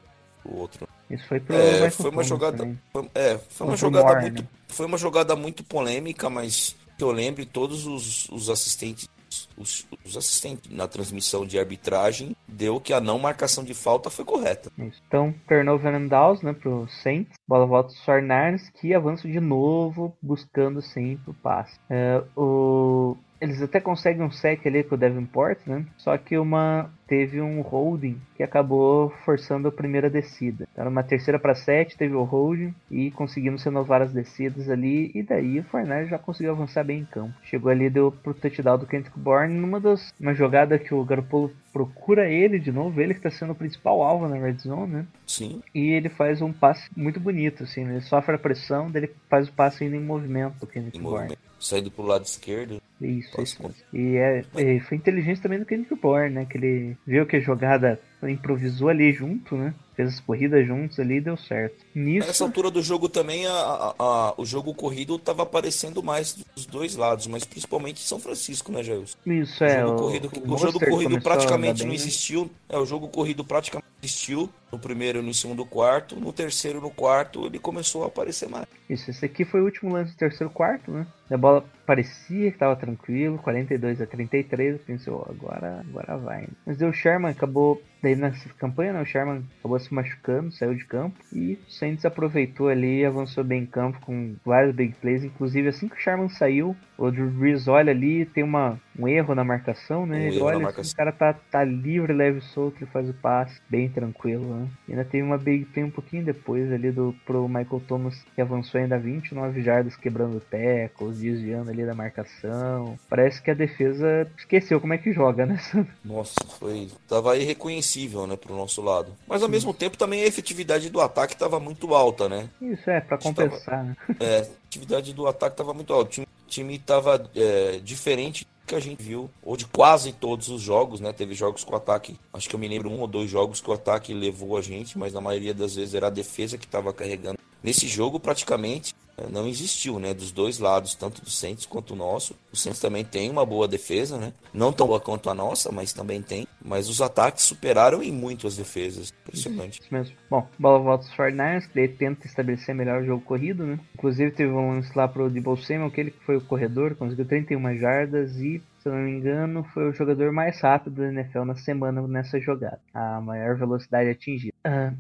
[0.45, 0.89] O outro.
[1.11, 2.77] Isso foi pro É, foi uma jogada.
[2.93, 4.43] foi- é, foi uma jogada Moore, muito.
[4.43, 4.49] né?
[4.69, 9.09] Foi uma jogada muito polêmica, mas que eu lembre, todos os, os assistentes.
[9.57, 14.25] Os, os assistentes na transmissão de arbitragem deu que a não marcação de falta foi
[14.25, 14.71] correta.
[14.79, 17.35] Então, turnover and downs, né, pro Saints.
[17.47, 21.79] Bola volta os 49ers, que avançam de novo, buscando sempre o passe.
[21.91, 23.17] É, o...
[23.41, 25.85] Eles até conseguem um sec ali com o Davenport, né?
[25.97, 30.69] Só que uma teve um holding que acabou forçando a primeira descida.
[30.71, 35.11] Então, era uma terceira para sete, teve o holding e conseguimos renovar as descidas ali.
[35.15, 37.35] E daí o Fortnite já conseguiu avançar bem em campo.
[37.43, 41.51] Chegou ali, deu pro touchdown do Kendrick Bourne numa das uma jogada que o Garoppolo
[41.73, 45.07] procura ele de novo, ele que tá sendo o principal alvo na red zone, né?
[45.27, 47.93] Sim, E ele faz um passe muito bonito, assim, né?
[47.93, 51.19] ele sofre a pressão, daí ele faz o passe ainda em movimento, o Kendrick Bourne.
[51.19, 51.49] movimento.
[51.61, 52.81] Saindo pro lado esquerdo.
[53.01, 53.59] Isso, isso.
[53.93, 56.47] E é, é, foi inteligente também do Kendrick Bourne, né?
[56.49, 59.73] Que ele viu que a jogada improvisou ali junto, né?
[59.95, 61.77] Fez as corridas juntos ali e deu certo.
[61.95, 66.35] Nisso, Nessa altura do jogo também, a, a- a- o jogo corrido tava aparecendo mais
[66.55, 69.03] dos dois lados, mas principalmente em São Francisco, né, Jair?
[69.27, 69.81] isso O é.
[69.81, 72.05] jogo o, corrido, o o jogo corrido praticamente andar não bem, né?
[72.05, 72.51] existiu.
[72.69, 76.17] É, o jogo corrido praticamente existiu no primeiro e no segundo quarto.
[76.17, 78.67] No terceiro e no quarto ele começou a aparecer mais.
[78.89, 81.07] Isso, esse aqui foi o último lance do terceiro quarto, né?
[81.31, 86.43] A bola parecia que tava tranquilo, 42 a 33, eu pensei, agora, agora vai.
[86.43, 86.49] né?
[86.67, 90.85] Mas o Sherman acabou, daí nessa campanha, né, o Sherman acabou se machucando, saiu de
[90.87, 95.23] campo, e o Saints aproveitou ali e avançou bem em campo com vários big plays,
[95.25, 99.35] inclusive assim que o Sherman saiu, o Drew Brees olha ali, tem uma, um erro
[99.35, 100.19] na marcação, né?
[100.19, 103.15] Um ele olha, assim, o cara tá, tá livre, leve e solto, ele faz o
[103.15, 104.69] passe, bem tranquilo, né?
[104.89, 108.41] E ainda teve uma big play um pouquinho depois ali do, pro Michael Thomas, que
[108.41, 112.99] avançou ainda 29 jardas quebrando tackles, desviando ali da marcação.
[113.09, 115.61] Parece que a defesa esqueceu como é que joga, né?
[116.05, 116.89] Nossa, foi.
[117.09, 119.13] Tava irreconhecível, né, pro nosso lado.
[119.27, 122.49] Mas ao mesmo tempo também a efetividade do ataque tava muito alta, né?
[122.61, 123.97] Isso é, pra Estava- compensar, né?
[124.21, 126.07] É, a atividade do ataque tava muito alta.
[126.09, 130.61] O time, time tava é, diferente que a gente viu, ou de quase todos os
[130.61, 131.13] jogos, né?
[131.13, 133.73] Teve jogos com ataque, acho que eu me lembro um ou dois jogos que o
[133.73, 137.39] ataque levou a gente, mas na maioria das vezes era a defesa que tava carregando.
[137.63, 138.95] Nesse jogo, praticamente,
[139.31, 140.15] não existiu, né?
[140.15, 142.35] Dos dois lados, tanto do Saints quanto o nosso.
[142.53, 144.33] O Saints também tem uma boa defesa, né?
[144.53, 146.47] Não tão boa quanto a nossa, mas também tem.
[146.65, 149.13] Mas os ataques superaram em muito as defesas.
[149.23, 149.81] Impressionante.
[149.81, 150.17] Isso mesmo.
[150.31, 153.79] Bom, bola volta aos 49ers, que daí tenta estabelecer melhor o jogo corrido, né?
[153.95, 157.77] Inclusive teve um lance lá pro Debo Samuel, aquele que foi o corredor, conseguiu 31
[157.79, 162.07] jardas e, se não me engano, foi o jogador mais rápido da NFL na semana
[162.09, 162.81] nessa jogada.
[162.95, 164.55] A maior velocidade atingida.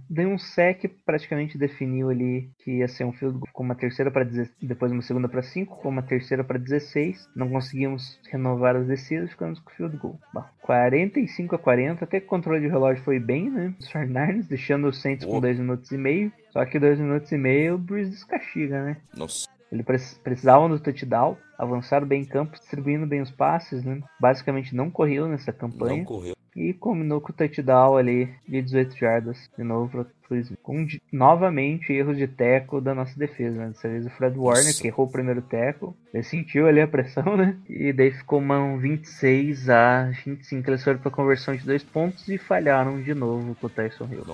[0.08, 4.10] Deu um sec, praticamente definiu ali que ia ser um field goal com uma terceira
[4.10, 4.26] para
[4.60, 7.30] depois uma segunda para 5, com uma terceira para 16.
[7.34, 10.20] Não conseguimos renovar as descidas, ficamos com o field goal.
[10.32, 13.74] Bom, 45 a 40, até que o controle de relógio foi bem, né?
[13.78, 15.42] Os 49ers, deixando o Saints com Boa.
[15.42, 16.32] 2 minutos e meio.
[16.50, 18.96] Só que 2 minutos e meio o Breeze descastiga, né?
[19.16, 19.48] Nossa.
[19.70, 24.00] Ele preci- precisavam do touchdown, avançaram bem em campo, distribuindo bem os passes, né?
[24.20, 26.34] Basicamente não correu nessa campanha Não correu.
[26.56, 30.58] e combinou com o touchdown ali de 18 jardas de novo Smith.
[30.62, 33.68] Com de- novamente erros de tackle da nossa defesa, né?
[33.68, 34.80] Dessa vez o Fred Warner Nossa.
[34.82, 37.56] que errou o primeiro tackle, ele sentiu ali a pressão, né?
[37.68, 42.28] E daí ficou uma um 26 a 25, eles foram pra conversão de dois pontos
[42.28, 44.24] e falharam de novo com o Tyson Hill.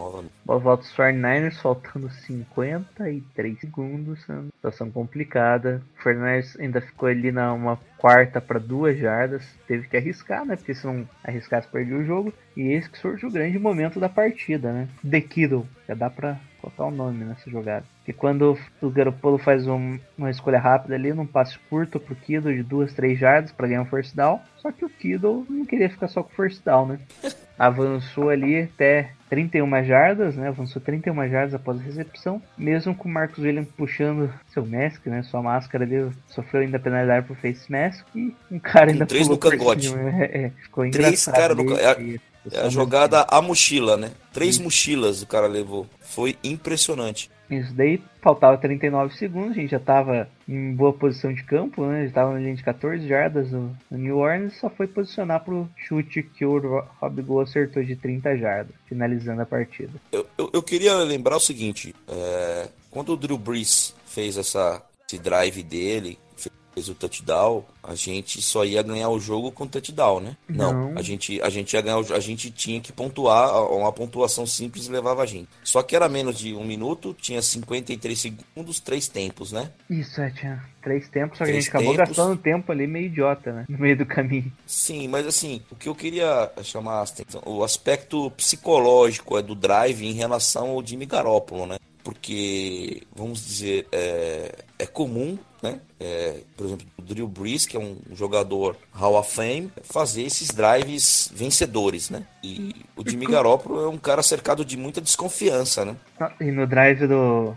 [0.45, 4.27] Bola volta os 49ers, faltando 53 segundos.
[4.29, 4.45] né?
[4.57, 5.83] Situação complicada.
[5.99, 9.45] O 49ers ainda ficou ali na uma quarta para duas jardas.
[9.67, 10.57] Teve que arriscar, né?
[10.57, 12.33] Porque se não arriscasse, perdia o jogo.
[12.57, 14.89] E esse que surge o grande momento da partida, né?
[15.09, 15.67] The Kiddle.
[15.89, 17.85] Já dá pra colocar o nome nessa jogada.
[18.07, 22.55] Que quando o Garoppolo faz um- uma escolha rápida ali, num passe curto pro Kiddle
[22.55, 24.41] de duas, três jardas para ganhar um first down.
[24.59, 26.99] Só que o Kiddle não queria ficar só com o first down, né?
[27.59, 30.49] avançou ali até 31 jardas, né?
[30.49, 32.43] Avançou 31 jardas após a recepção.
[32.59, 35.23] Mesmo com o Marcos Williams puxando seu mask, né?
[35.23, 39.39] Sua máscara ali sofreu ainda penalidade por face mask e um cara ainda três pulou
[39.43, 39.89] no cangote.
[39.89, 40.01] cima.
[40.25, 41.35] É, é, ficou Três engraçado.
[41.35, 44.11] cara no ali, ca- é- a jogada a mochila, né?
[44.33, 45.87] Três mochilas o cara levou.
[46.01, 47.31] Foi impressionante.
[47.51, 52.07] Isso daí faltava 39 segundos, a gente já tava em boa posição de campo, né?
[52.07, 56.23] Já tava na linha de 14 jardas no, New Orleans, só foi posicionar pro chute
[56.23, 59.93] que o Ro- Rob Gould acertou de 30 jardas, finalizando a partida.
[60.11, 65.19] Eu, eu, eu queria lembrar o seguinte: é, quando o Drew Brees fez essa, esse
[65.21, 66.51] drive dele, fez
[66.89, 70.37] o touchdown, a gente só ia ganhar o jogo com touchdown, né?
[70.49, 70.99] Não, Não.
[70.99, 74.89] a gente a gente ia ganhar, o- a gente tinha que pontuar, uma pontuação simples
[74.89, 75.49] levava a gente.
[75.63, 79.71] Só que era menos de um minuto, tinha 53 segundos, três tempos, né?
[79.89, 82.09] Isso, é, tinha três tempos, só que a Três gente acabou tempos.
[82.17, 83.65] gastando tempo ali meio idiota, né?
[83.69, 84.53] No meio do caminho.
[84.67, 89.55] Sim, mas assim, o que eu queria chamar a atenção, o aspecto psicológico é do
[89.55, 91.77] drive em relação ao Jimmy Garoppolo, né?
[92.05, 95.81] Porque, vamos dizer, é, é comum, né?
[95.99, 100.49] É, por exemplo, o Drew Brees, que é um jogador Hall of Fame, fazer esses
[100.49, 102.27] drives vencedores, né?
[102.43, 105.97] E o Jimmy Garoppolo é um cara cercado de muita desconfiança, né?
[106.21, 107.57] Ah, E no drive do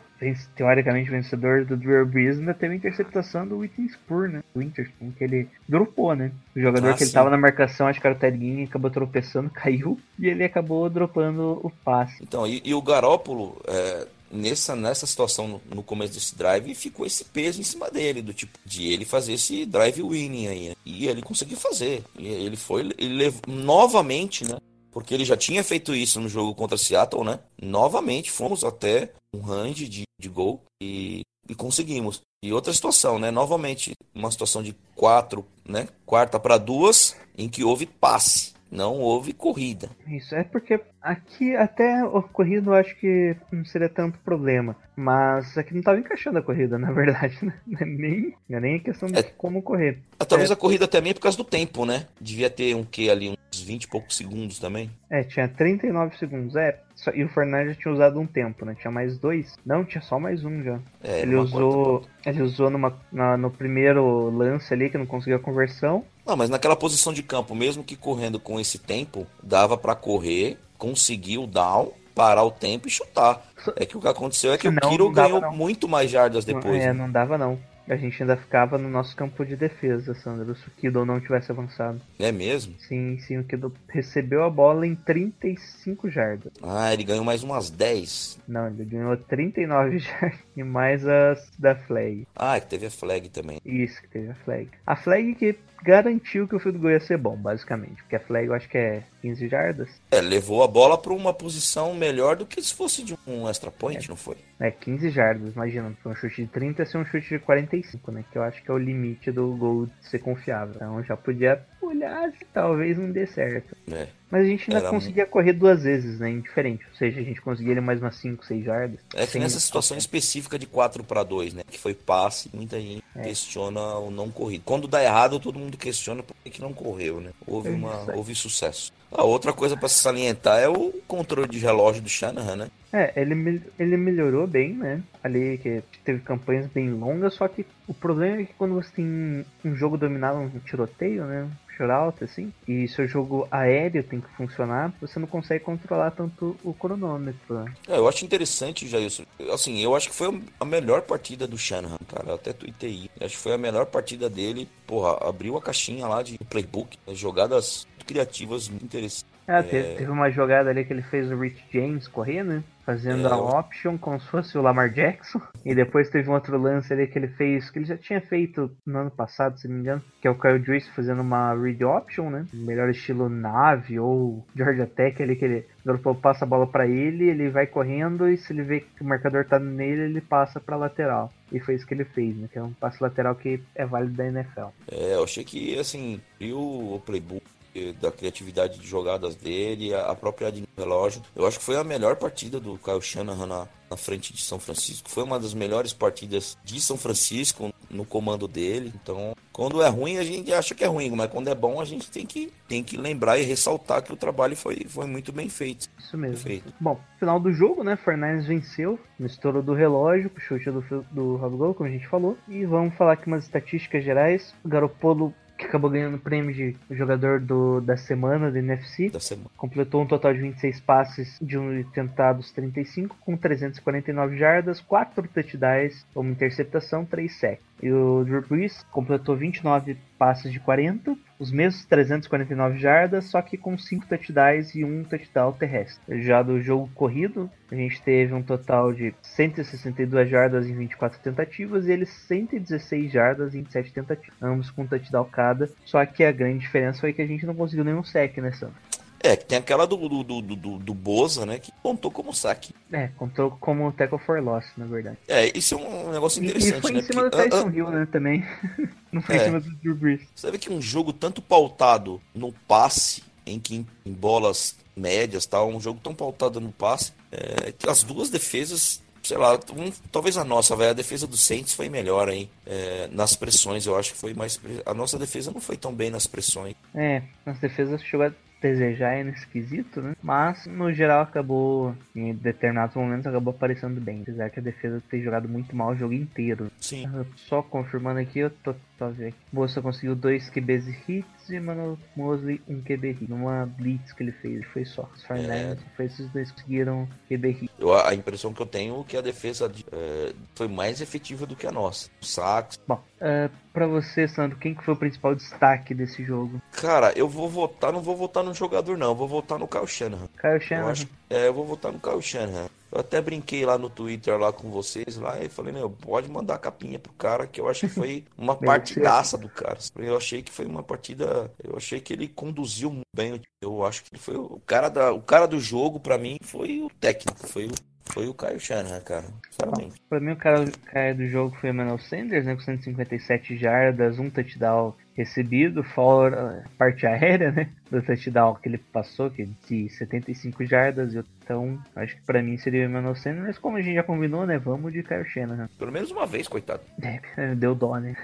[0.56, 4.44] teoricamente vencedor do Drew Brees ainda teve a interceptação do Witherspoon, né?
[4.54, 6.32] Do Witherspoon, que ele dropou, né?
[6.56, 7.14] O jogador Ah, que ele sim.
[7.14, 10.90] tava na marcação, acho que era o Ted Ginn, acabou tropeçando, caiu e ele acabou
[10.90, 12.24] dropando o passe.
[12.24, 17.06] Então, e, e o Garópolo, é, nessa, nessa situação no, no começo desse drive, ficou
[17.06, 20.76] esse peso em cima dele, do tipo, de ele fazer esse drive winning aí, né?
[20.86, 22.04] E ele conseguiu fazer.
[22.18, 24.58] E ele foi, ele levou, novamente, né?
[24.92, 27.40] Porque ele já tinha feito isso no jogo contra Seattle, né?
[27.62, 32.22] Novamente fomos até um range de, de gol e, e conseguimos.
[32.44, 33.30] E outra situação, né?
[33.30, 35.88] Novamente, uma situação de quatro, né?
[36.06, 39.90] Quarta para duas, em que houve passe, não houve corrida.
[40.08, 40.80] Isso é porque
[41.12, 44.76] aqui até a corrida eu acho que não seria tanto problema.
[44.96, 47.54] Mas aqui não tava encaixando a corrida, na verdade, né?
[47.68, 49.24] Não é nem, é nem a questão de É.
[49.24, 50.00] como correr.
[50.20, 50.54] Ah, Talvez É.
[50.54, 52.08] a corrida também é por causa do tempo, né?
[52.20, 54.90] Devia ter um que ali, uns 20 e poucos segundos também.
[55.10, 56.80] É, tinha 39 segundos, é.
[56.96, 58.76] só- e o Fernandes já tinha usado um tempo, né?
[58.80, 59.56] Tinha mais dois?
[59.64, 60.80] Não, tinha só mais um já.
[61.04, 62.04] É, ele usou.
[62.26, 66.04] Ele usou numa, na- no primeiro lance ali que não conseguiu a conversão.
[66.26, 70.58] Não, mas naquela posição de campo, mesmo que correndo com esse tempo, dava pra correr,
[70.78, 73.42] conseguir o down, parar o tempo e chutar.
[73.76, 75.52] É que o que aconteceu é que o Não, Kiro não dava, ganhou não.
[75.56, 76.82] muito mais jardas depois.
[76.82, 76.94] é, né?
[76.94, 77.60] não dava não.
[77.90, 80.54] A gente ainda ficava no nosso campo de defesa, Sandro.
[80.58, 82.02] Se o Kido não tivesse avançado.
[82.20, 82.76] É mesmo?
[82.80, 86.52] Sim, sim, o Kido recebeu a bola em 35 jardas.
[86.62, 88.40] Ah, ele ganhou mais umas 10.
[88.46, 92.28] Não, ele ganhou 39 jardas e mais as da flag.
[92.36, 93.62] Ah, que teve a flag também.
[93.66, 94.70] Isso, que teve a flag.
[94.86, 98.02] A flag que garantiu que o field goal ia ser bom, basicamente.
[98.04, 99.90] Porque a flag eu acho que é 15 jardas.
[100.12, 103.72] É, levou a bola pra uma posição melhor do que se fosse de um extra
[103.72, 104.38] point, não foi?
[104.60, 105.96] É, 15 jardas, imagina.
[106.02, 108.24] Pra um chute de 30 ser um chute de 45, né?
[108.32, 110.74] Que eu acho que é o limite do gol ser confiável.
[110.76, 113.76] Então já podia olhar se talvez não dê certo.
[113.92, 114.08] É.
[114.30, 116.30] Mas a gente ainda Era conseguia correr duas vezes, né?
[116.30, 116.86] Indiferente.
[116.92, 119.00] Ou seja, a gente conseguia ele mais umas 5, 6 jardas.
[119.16, 121.64] É que Sem- nessa situação específica de 4 para 2, né?
[121.70, 123.22] Que foi passe, muita gente É.
[123.22, 124.64] questiona o não corrido.
[124.66, 127.30] Quando dá errado, todo mundo questiona por que não correu, né?
[127.46, 128.92] Houve, uma, houve sucesso.
[129.12, 132.68] A outra coisa para se salientar é o controle de relógio do Shanahan, né?
[132.92, 135.02] É, ele, ele melhorou bem, né?
[135.24, 139.46] Ali que teve campanhas bem longas, só que o problema é que quando você tem
[139.64, 141.50] um jogo dominado, um tiroteio, né?
[141.78, 146.74] Shootout, assim, e seu jogo aéreo tem que funcionar, você não consegue controlar tanto o
[146.74, 147.60] cronômetro.
[147.64, 147.74] né?
[147.88, 149.24] É, eu acho interessante, Jailson.
[149.54, 152.34] Assim, eu acho que foi a melhor partida do Shanahan, cara.
[152.36, 152.90] Até tuitei.
[152.92, 153.10] isso.
[153.22, 154.68] Acho que foi a melhor partida dele.
[154.86, 156.98] Porra, abriu a caixinha lá de playbook.
[157.06, 159.37] né, Jogadas criativas, muito interessantes.
[159.48, 162.62] Ah, teve, teve uma jogada ali que ele fez o Rich James correr, né?
[162.86, 165.42] Fazendo É, a option como se fosse o Lamar Jackson.
[165.66, 168.70] E depois teve um outro lance ali que ele fez, que ele já tinha feito
[168.86, 171.84] no ano passado, se não me engano, que é o Kyle Juice fazendo uma read
[171.84, 172.46] option, né?
[172.54, 176.86] Melhor estilo nave ou Georgia Tech ali que ele o garoto passa a bola pra
[176.86, 180.60] ele, ele vai correndo e se ele vê que o marcador tá nele, ele passa
[180.60, 181.32] pra lateral.
[181.52, 182.50] E foi isso que ele fez, né?
[182.52, 184.68] Que é um passe lateral que é válido da NFL.
[184.92, 187.57] É, eu achei que, assim, viu o playbook
[188.02, 191.22] da criatividade de jogadas dele, a a propriedade no relógio.
[191.36, 194.60] Eu acho que foi a melhor partida do Kyle Shanahan na, na frente de São
[194.60, 195.10] Francisco.
[195.10, 198.94] Foi uma das melhores partidas de São Francisco no comando dele.
[199.02, 201.86] Então, quando é ruim, a gente acha que é ruim, mas quando é bom, a
[201.86, 205.50] gente tem que, tem que lembrar e ressaltar que o trabalho foi, foi muito bem
[205.50, 205.90] feito.
[205.98, 206.36] Isso mesmo.
[206.36, 206.74] Perfeito.
[206.80, 207.96] Bom, final do jogo, né?
[207.96, 211.92] Fernandes venceu no estouro do relógio, com o chute do, do Rob Gol, como a
[211.92, 212.38] gente falou.
[212.48, 214.54] E vamos falar aqui umas estatísticas gerais.
[214.64, 219.20] O Garopolo, que acabou ganhando o prêmio de jogador do, da semana do NFC, Da
[219.20, 219.50] semana.
[219.58, 226.06] completou um total de 26 passes de um tentados 35, com 349 jardas, 4 touchdowns,
[226.16, 227.66] uma interceptação, 3 sacks.
[227.82, 233.58] E o Drew Brees completou 29 passes de 40, os mesmos 349 jardas, só que
[233.58, 236.24] com 5 touchdowns e um touchdown terrestre.
[236.24, 241.88] Já do jogo corrido, a gente teve um total de 162 jardas em 24 tentativas
[241.88, 245.70] e eles 116 jardas em 7 tentativas, ambos com touchdown cada.
[245.86, 248.76] Só que a grande diferença foi que a gente não conseguiu nenhum sec, né, Sandro?
[249.24, 251.58] É, que tem aquela do, do, do, do, do Boza, né?
[251.60, 252.74] Que contou como saque.
[252.92, 255.18] É, contou como tackle for loss, na verdade.
[255.28, 257.00] É, isso é um negócio E, e interessante, foi né?
[257.00, 258.46] em cima do Porque, ah, Tyson Hill, né, também.
[259.12, 259.42] Não foi É.
[259.42, 260.22] em cima do Drew Brees.
[260.36, 265.46] Você vê que um jogo tanto pautado no passe, em que em, em bolas médias,
[265.46, 269.92] tal, um jogo tão pautado no passe, é, que as duas defesas, sei lá, um-
[270.12, 273.98] talvez a nossa, vai, a defesa do Saints foi melhor aí é, nas pressões, eu
[273.98, 276.76] acho que foi mais, a nossa defesa não foi tão bem nas pressões.
[276.96, 280.16] É, nas defesas chegou a desejar é esquisito, né?
[280.22, 284.22] Mas, no geral, acabou, em determinados momentos, acabou aparecendo bem.
[284.22, 286.72] Apesar que a defesa ter jogado muito mal o jogo inteiro.
[286.80, 287.06] Sim.
[287.36, 289.38] Só confirmando aqui, eu tô, tô vendo aqui.
[289.52, 293.30] Bolsa conseguiu dois QBs hits e Mano Mosley um QB hit.
[293.30, 295.10] Numa blitz que ele fez, foi só.
[295.16, 297.72] Os 49ers, foi esses dois que conseguiram QB hit.
[297.80, 301.46] Eu, a impressão que eu tenho é que a defesa de- é, foi mais efetiva
[301.46, 302.10] do que a nossa.
[302.22, 302.80] O Sax.
[302.88, 306.62] Bom, ah, pra você, Sandro, quem que foi o principal destaque desse jogo?
[306.72, 309.10] Cara, eu vou votar, não vou votar no jogador, não.
[309.10, 310.28] Eu vou votar no Kyle Shanahan.
[310.40, 310.92] Kyle Eu Shanahan.
[310.92, 312.68] acho, é, eu vou votar no Kyle Shanahan.
[312.92, 316.56] Eu até brinquei lá no Twitter lá com vocês lá e falei, meu, pode mandar
[316.56, 319.78] a capinha pro cara, que eu acho que foi uma partidaça do cara.
[319.98, 323.42] Eu achei que foi uma partida, eu achei que ele conduziu muito bem.
[323.62, 326.82] Eu acho que ele foi o cara da, o cara do jogo pra mim foi
[326.82, 327.72] o técnico, foi o
[328.14, 329.26] foi o Caio Shanahan, cara.
[329.52, 330.02] Sinceramente.
[330.10, 332.56] Pra mim, o cara, cara do jogo foi o Emmanuel Sanders, né?
[332.56, 337.70] Com 157 jardas, um touchdown recebido, fora a parte aérea, né?
[337.90, 341.16] Do touchdown que ele passou, que é de 75 jardas.
[341.44, 344.46] Então, acho que pra mim seria o Emmanuel Sanders, mas como a gente já combinou,
[344.46, 344.60] né?
[344.60, 345.68] Vamos de Kyle Shanahan.
[345.80, 346.82] Pelo menos uma vez, coitado.
[347.02, 348.16] É, deu dó, né?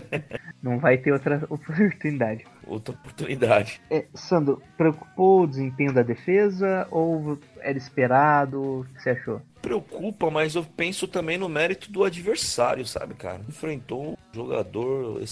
[0.62, 2.44] Não vai ter outra oportunidade.
[2.66, 3.80] Outra oportunidade.
[3.90, 8.80] É, Sandro, preocupou o desempenho da defesa ou era esperado?
[8.80, 9.40] O que você achou?
[9.62, 13.40] Preocupa, mas eu penso também no mérito do adversário, sabe, cara?
[13.48, 15.22] Enfrentou um jogador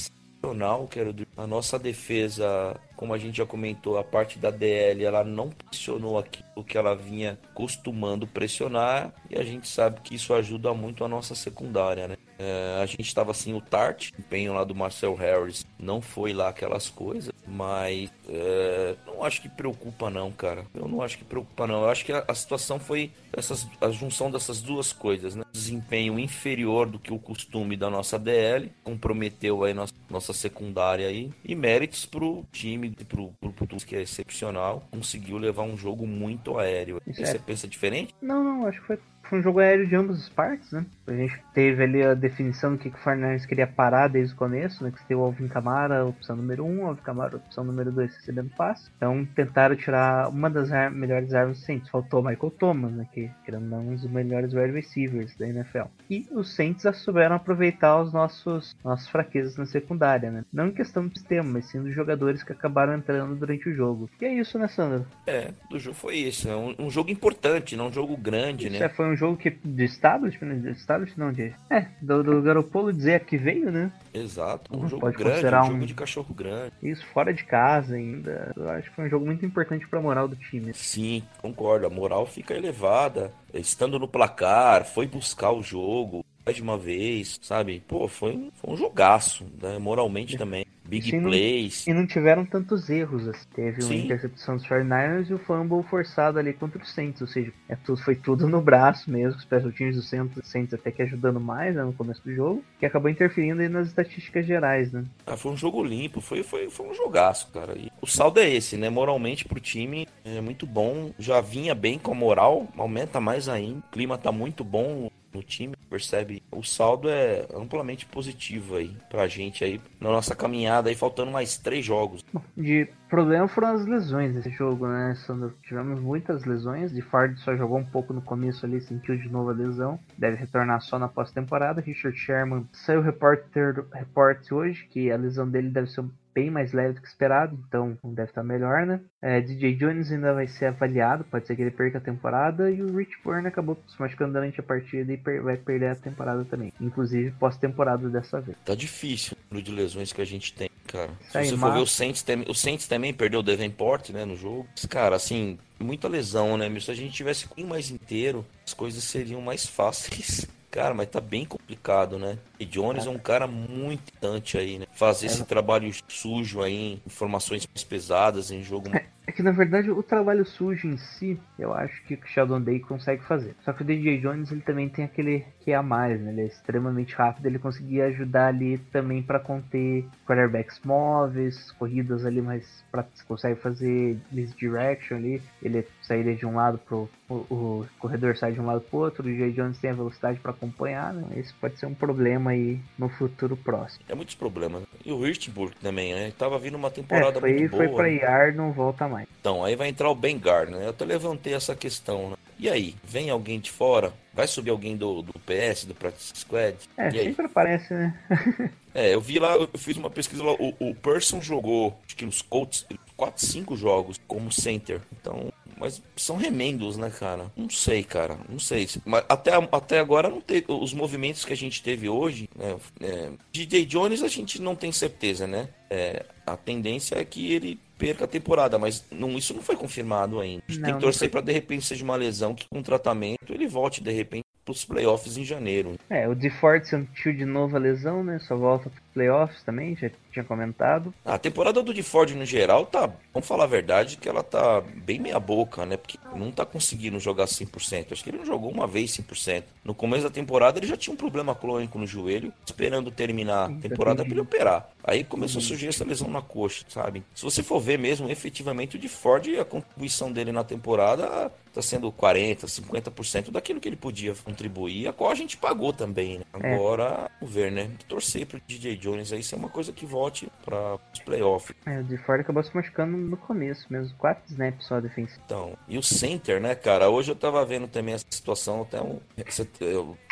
[0.42, 5.05] excepcional, que era a nossa defesa, como a gente já comentou, a parte da DL,
[5.05, 10.35] ela não pressionou aquilo que ela vinha costumando pressionar, e a gente sabe que isso
[10.35, 12.16] ajuda muito a nossa secundária, né?
[12.38, 16.33] É, a gente estava assim, o Tart, o empenho lá do Marcel Harris não foi
[16.33, 20.64] lá aquelas coisas, mas é, não acho que preocupa não, cara.
[20.74, 21.83] Eu não acho que preocupa não.
[21.83, 25.44] Eu acho que a, a situação foi essas, a junção dessas duas coisas, né?
[25.52, 31.31] Desempenho inferior do que o costume da nossa DL, comprometeu aí nossa, nossa secundária aí,
[31.44, 36.59] e méritos pro time, pro, pro, pro que é excepcional, conseguiu levar um jogo muito
[36.59, 37.00] aéreo.
[37.07, 37.40] Isso Você é.
[37.40, 38.14] pensa diferente?
[38.20, 38.98] Não, não, acho que foi,
[39.33, 40.85] foi um jogo aéreo de ambas as partes, né?
[41.07, 44.37] A gente teve ali a definição do que, que o Fernandes queria parar desde o
[44.37, 44.90] começo, né?
[44.90, 48.14] Que você tem o Alvin Kamara, opção número 1, um, Alvin Kamara, opção número 2,
[48.14, 48.90] recebendo passe.
[48.99, 51.88] Então tentaram tirar uma das ar- melhores armas do Saints.
[51.88, 53.07] Faltou o Michael Thomas, né?
[53.11, 55.85] Que querendo não, um dos melhores wide receivers da NFL.
[56.11, 60.45] E os Saints já souberam aproveitar os nossos nossas fraquezas na secundária, né?
[60.53, 64.11] Não em questão do sistema, mas sim dos jogadores que acabaram entrando durante o jogo.
[64.21, 65.07] E é isso, né, Sandro?
[65.27, 66.49] É, do jogo foi isso.
[66.51, 68.85] É um, um jogo importante, não um jogo grande, Isso né?
[68.85, 72.92] é, foi um jogo que de establishment, de establishment não, de, é, do, do Garopolo
[72.92, 73.90] dizer que veio, né?
[74.12, 76.72] Exato, um Uhum, jogo pode grande, um jogo um- de cachorro grande.
[76.82, 78.52] Isso fora de casa ainda.
[78.56, 80.74] Eu acho que foi um jogo muito importante pra moral do time.
[80.74, 81.87] Sim, concordo.
[81.87, 83.32] A moral fica elevada.
[83.54, 87.82] Estando no placar, foi buscar o jogo mais de uma vez, sabe?
[87.87, 89.78] Pô, foi um, foi um jogaço, né?
[89.78, 90.62] Moralmente também.
[91.00, 91.87] Big não- plays.
[91.87, 93.26] E não tiveram tantos erros.
[93.28, 93.46] assim.
[93.55, 94.05] Teve uma Sim.
[94.05, 97.20] intercepção dos 49ers e o fumble forçado ali contra o Saints.
[97.20, 99.37] Ou seja, é tudo, foi tudo no braço mesmo.
[99.37, 102.62] Os special teams do Saints, Saints até que ajudando mais né, no começo do jogo.
[102.78, 105.05] Que acabou interferindo aí nas estatísticas gerais, né?
[105.26, 107.76] Ah, foi um jogo limpo, foi, foi, foi um jogaço, cara.
[107.76, 108.90] E o saldo é esse, né?
[108.90, 111.12] Moralmente pro time é muito bom.
[111.18, 113.78] Já vinha bem com a moral, aumenta mais ainda.
[113.78, 116.42] O clima tá muito bom no time, percebe?
[116.51, 121.57] O saldo é amplamente positivo aí pra gente aí, na nossa caminhada aí, faltando mais
[121.57, 122.25] três jogos.
[122.57, 125.55] De problema foram as lesões desse jogo, né, Sandro?
[125.62, 126.92] Tivemos muitas lesões.
[126.92, 129.99] De Ford só jogou um pouco no começo ali, sentiu de novo a lesão.
[130.16, 131.81] Deve retornar só na pós-temporada.
[131.81, 136.95] Richard Sherman saiu repórter report hoje que a lesão dele deve ser bem mais leve
[136.95, 139.01] do que esperado, então deve estar melhor, né?
[139.21, 142.71] É, DJ Jones ainda vai ser avaliado, pode ser que ele perca a temporada.
[142.71, 145.95] E o Rich Burn acabou se machucando durante a partida e per- vai perder a
[145.95, 146.73] temporada também.
[146.81, 148.57] Inclusive pós-temporada dessa vez.
[148.64, 151.11] Tá difícil o número de lesões que a gente tem, cara.
[151.29, 154.37] Se você for ver o Saints, tem- o Saints também perdeu o Davenport, né, no
[154.37, 154.66] jogo.
[154.75, 156.68] Mas, Cara, assim, muita lesão, né?
[156.81, 160.47] Se a gente tivesse um mais inteiro, as coisas seriam mais fáceis.
[160.72, 162.38] Cara, mas tá bem complicado, né?
[162.58, 164.87] E Jones é um cara muito importante aí, né?
[164.94, 168.90] Fazer esse trabalho sujo aí, em informações mais pesadas em jogo.
[169.26, 172.80] É que na verdade o trabalho sujo em si, eu acho que o Sheldon Day
[172.80, 173.54] consegue fazer.
[173.64, 176.32] Só que o DJ Jones ele também tem aquele que é a mais, né?
[176.32, 182.42] Ele é extremamente rápido, ele conseguia ajudar ali também para conter quarterbacks móveis, corridas ali
[182.42, 188.37] mais pra, consegue fazer misdirection ali, ele sairia de um lado pro o, o corredor
[188.37, 191.24] sai de um lado pro outro, o DJ Jones tem a velocidade para acompanhar, né?
[191.37, 194.04] Esse pode ser um problema aí no futuro próximo.
[194.08, 194.82] É muitos problemas.
[195.04, 196.32] E o Hirschburg também, né?
[196.38, 197.96] Tava vindo uma É, temporada foi, muito foi boa.
[198.02, 198.16] pra né?
[198.16, 199.29] IAR, não volta mais.
[199.40, 200.81] Então, aí vai entrar o Ben Gardner.
[200.81, 200.87] né?
[200.87, 202.37] Eu até levantei essa questão, né?
[202.59, 204.12] E aí, vem alguém de fora?
[204.33, 206.77] Vai subir alguém do, do PS, do Practice Squad?
[206.96, 207.27] É, e aí?
[207.27, 208.14] sempre aparece, né?
[208.94, 212.27] É, eu vi lá, eu fiz uma pesquisa lá, o, o Person jogou, acho que
[212.27, 212.85] nos Colts,
[213.16, 215.01] 4, 5 jogos como center.
[215.18, 217.51] Então, mas são remendos, né, cara?
[217.57, 218.88] Não sei, cara, não sei.
[219.05, 222.77] Mas até, até agora não teve, os movimentos que a gente teve hoje, né?
[223.01, 225.68] É, DJ Jones a gente não tem certeza, né?
[225.90, 230.41] É, a tendência é que ele perca a temporada, mas não, isso não foi confirmado
[230.41, 230.65] ainda.
[230.69, 233.53] A gente Não, tem que torcer pra de repente seja uma lesão que com tratamento
[233.55, 235.96] ele volte de repente pros playoffs em janeiro.
[236.09, 238.38] É, o DeFord sentiu de novo a lesão, né?
[238.40, 241.12] Só volta pro playoffs também, já tinha comentado.
[241.25, 245.18] A temporada do DeFord no geral tá, vamos falar a verdade, que ela tá bem
[245.18, 245.96] meia boca, né?
[245.96, 248.13] Porque não tá conseguindo jogar 100%.
[248.13, 249.65] Acho que ele não jogou uma vez 100%.
[249.85, 253.75] No começo da temporada ele já tinha um problema crônico no joelho, esperando terminar a
[253.75, 254.88] temporada pra ele operar.
[255.04, 257.23] Aí começou a surgir essa lesão na coxa, sabe?
[257.35, 262.10] Se você for ver mesmo, efetivamente o DeFord, a contribuição dele na temporada tá sendo
[262.12, 266.44] 40, 50% daquilo que ele podia contribuir, a qual a gente pagou também, né?
[266.60, 266.75] É.
[266.75, 267.90] Agora, vamos ver, né?
[268.08, 271.75] Torcer pro DJ Jones aí ser uma coisa que volte para os playoffs.
[271.87, 274.16] É, o de Ford acabou se machucando no começo mesmo.
[274.16, 275.40] Quatro snaps só defensivo.
[275.44, 277.08] Então, e o center, né, cara?
[277.08, 279.20] Hoje eu tava vendo também essa situação, até um,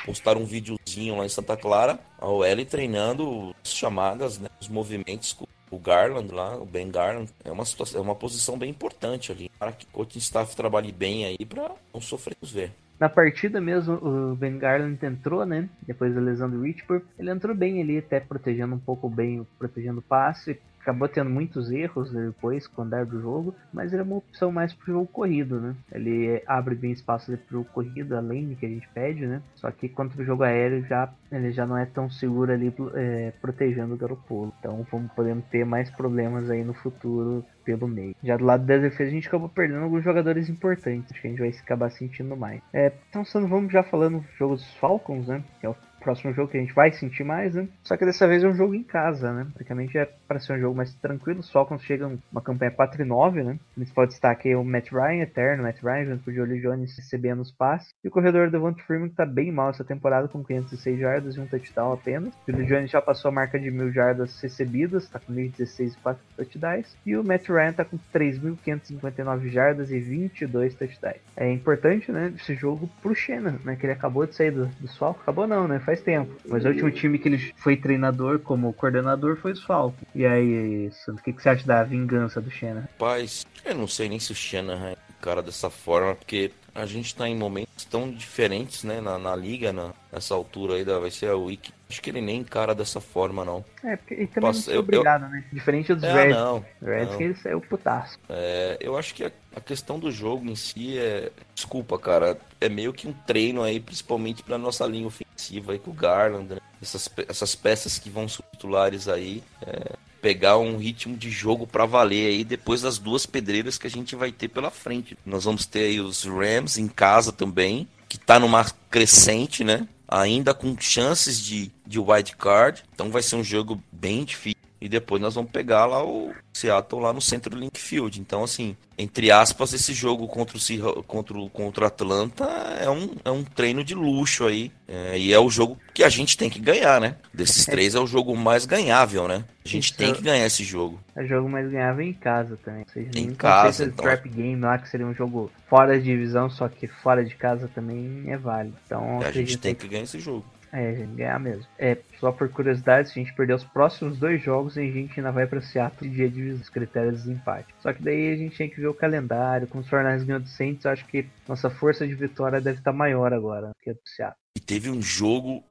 [0.05, 5.32] postaram um videozinho lá em Santa Clara, a OL treinando as chamadas, né, os movimentos
[5.32, 7.31] com o Garland lá, o Ben Garland.
[7.45, 10.93] É uma situação, é uma posição bem importante ali, para que o coaching staff trabalhe
[10.93, 12.73] bem aí para não sofrer os ver.
[12.99, 15.71] Na partida mesmo, o Ben Garland entrou, né?
[15.87, 17.03] Depois da lesão do Richburg.
[17.18, 20.61] Ele entrou bem ali, até protegendo um pouco bem, protegendo o passe.
[20.91, 24.51] Acabou tendo muitos erros depois com o andar do jogo, mas ele é uma opção
[24.51, 25.76] mais pro jogo corrido, né?
[25.93, 29.41] Ele abre bem espaço pro jogo corrido, a lane que a gente pede, né?
[29.55, 33.32] Só que contra o jogo aéreo já ele já não é tão seguro ali é,
[33.41, 34.53] protegendo o Garoppolo.
[34.59, 38.16] Então vamos podemos ter mais problemas aí no futuro pelo meio.
[38.22, 41.12] Já do lado da defesa a gente acabou perdendo alguns jogadores importantes.
[41.12, 42.61] Acho que a gente vai acabar sentindo mais.
[42.72, 45.45] É, então vamos já falando do jogo dos Falcons, né?
[45.61, 47.68] Que é o próximo jogo que a gente vai sentir mais, né?
[47.82, 49.46] Só que dessa vez é um jogo em casa, né?
[49.53, 51.40] Praticamente é para ser um jogo mais tranquilo.
[51.40, 53.59] Os Falcons chegam uma campanha 4 e 9, né?
[53.72, 56.96] O principal destaque é o Matt Ryan, eterno Matt Ryan, junto com o Jolie Jones
[56.96, 57.94] recebendo os passes.
[58.03, 61.40] E o corredor Devonta Freeman que tá bem mal essa temporada, com 506 jardas e
[61.40, 62.34] um touchdown apenas.
[62.48, 65.96] O Jolie Jones já passou a marca de mil jardas recebidas, tá com 1.016 e
[65.98, 66.96] 4 touchdowns.
[67.05, 71.20] E o Matt Ryan tá com 3.559 jardas e 22 touchdowns.
[71.36, 73.76] É importante, né, esse jogo pro Shannon, né?
[73.76, 75.22] Que ele acabou de sair do, do Falcons.
[75.22, 75.80] Acabou não, né?
[75.91, 76.30] Faz tempo.
[76.49, 80.07] Mas o último time que ele foi treinador como coordenador foi os Falcons.
[80.14, 82.82] E aí, Sandro, o que, que você acha da vingança do Shannon?
[82.82, 87.14] Rapaz, eu não sei nem se o Shanahan é cara dessa forma, porque a gente
[87.14, 91.11] tá em momentos tão diferentes, né, na, na liga, na, nessa altura aí, da, vai
[91.11, 91.73] ser a Week.
[91.89, 93.64] Acho que ele nem encara dessa forma, não.
[93.83, 95.45] É, porque ele também Posso- não eu- eu- obrigado, né?
[95.53, 96.37] Diferente dos É, Reds.
[96.37, 96.64] não.
[96.83, 97.16] Reds não.
[97.18, 98.18] que ele saiu putaço.
[98.29, 101.33] É, eu acho que a, a questão do jogo em si é.
[101.55, 102.39] Desculpa, cara.
[102.61, 106.55] É meio que um treino aí, principalmente pra nossa linha ofensiva aí com o Garland,
[106.55, 106.61] né?
[106.81, 109.43] Essas, essas peças que vão ser titulares aí.
[109.66, 113.91] é, pegar um ritmo de jogo pra valer aí depois das duas pedreiras que a
[113.91, 115.16] gente vai ter pela frente.
[115.25, 119.89] Nós vamos ter aí os Rams em casa também, que tá numa crescente, né?
[120.07, 122.83] Ainda com chances de, de wild card.
[122.93, 124.61] Então vai ser um jogo bem difícil.
[124.81, 128.18] E depois nós vamos pegar lá o Seattle lá no centro do Link Field.
[128.18, 132.45] Então, assim, entre aspas, esse jogo contra o, contra o, contra o Atlanta
[132.81, 134.72] é um, é um treino de luxo aí.
[134.89, 137.16] É, e é o jogo que a gente tem que ganhar, né?
[137.33, 139.45] Desses três é o jogo mais ganhável, né?
[139.64, 139.97] A gente Isso.
[139.97, 140.99] tem que ganhar esse jogo.
[141.14, 142.85] É jogo mais ganhável em casa também.
[142.93, 144.03] Seja, Em casa, então.
[144.05, 147.68] trap game lá, que seria um jogo fora de divisão, só que fora de casa
[147.74, 148.76] também é válido.
[148.87, 150.45] Então, A gente tem que ganhar esse jogo.
[150.73, 151.66] É, ganhar mesmo.
[151.79, 155.33] É, só por curiosidade, se a gente perder os próximos dois jogos, a gente ainda
[155.33, 157.75] vai pra Seattle de dia de os critérios de desempate.
[157.81, 159.66] Só que daí a gente tem que ver o calendário.
[159.66, 162.93] Com os Fornais ganhando do Saints, eu acho que nossa força de vitória deve estar
[162.93, 164.37] maior agora que a do Seattle.
[164.57, 165.64] E teve um jogo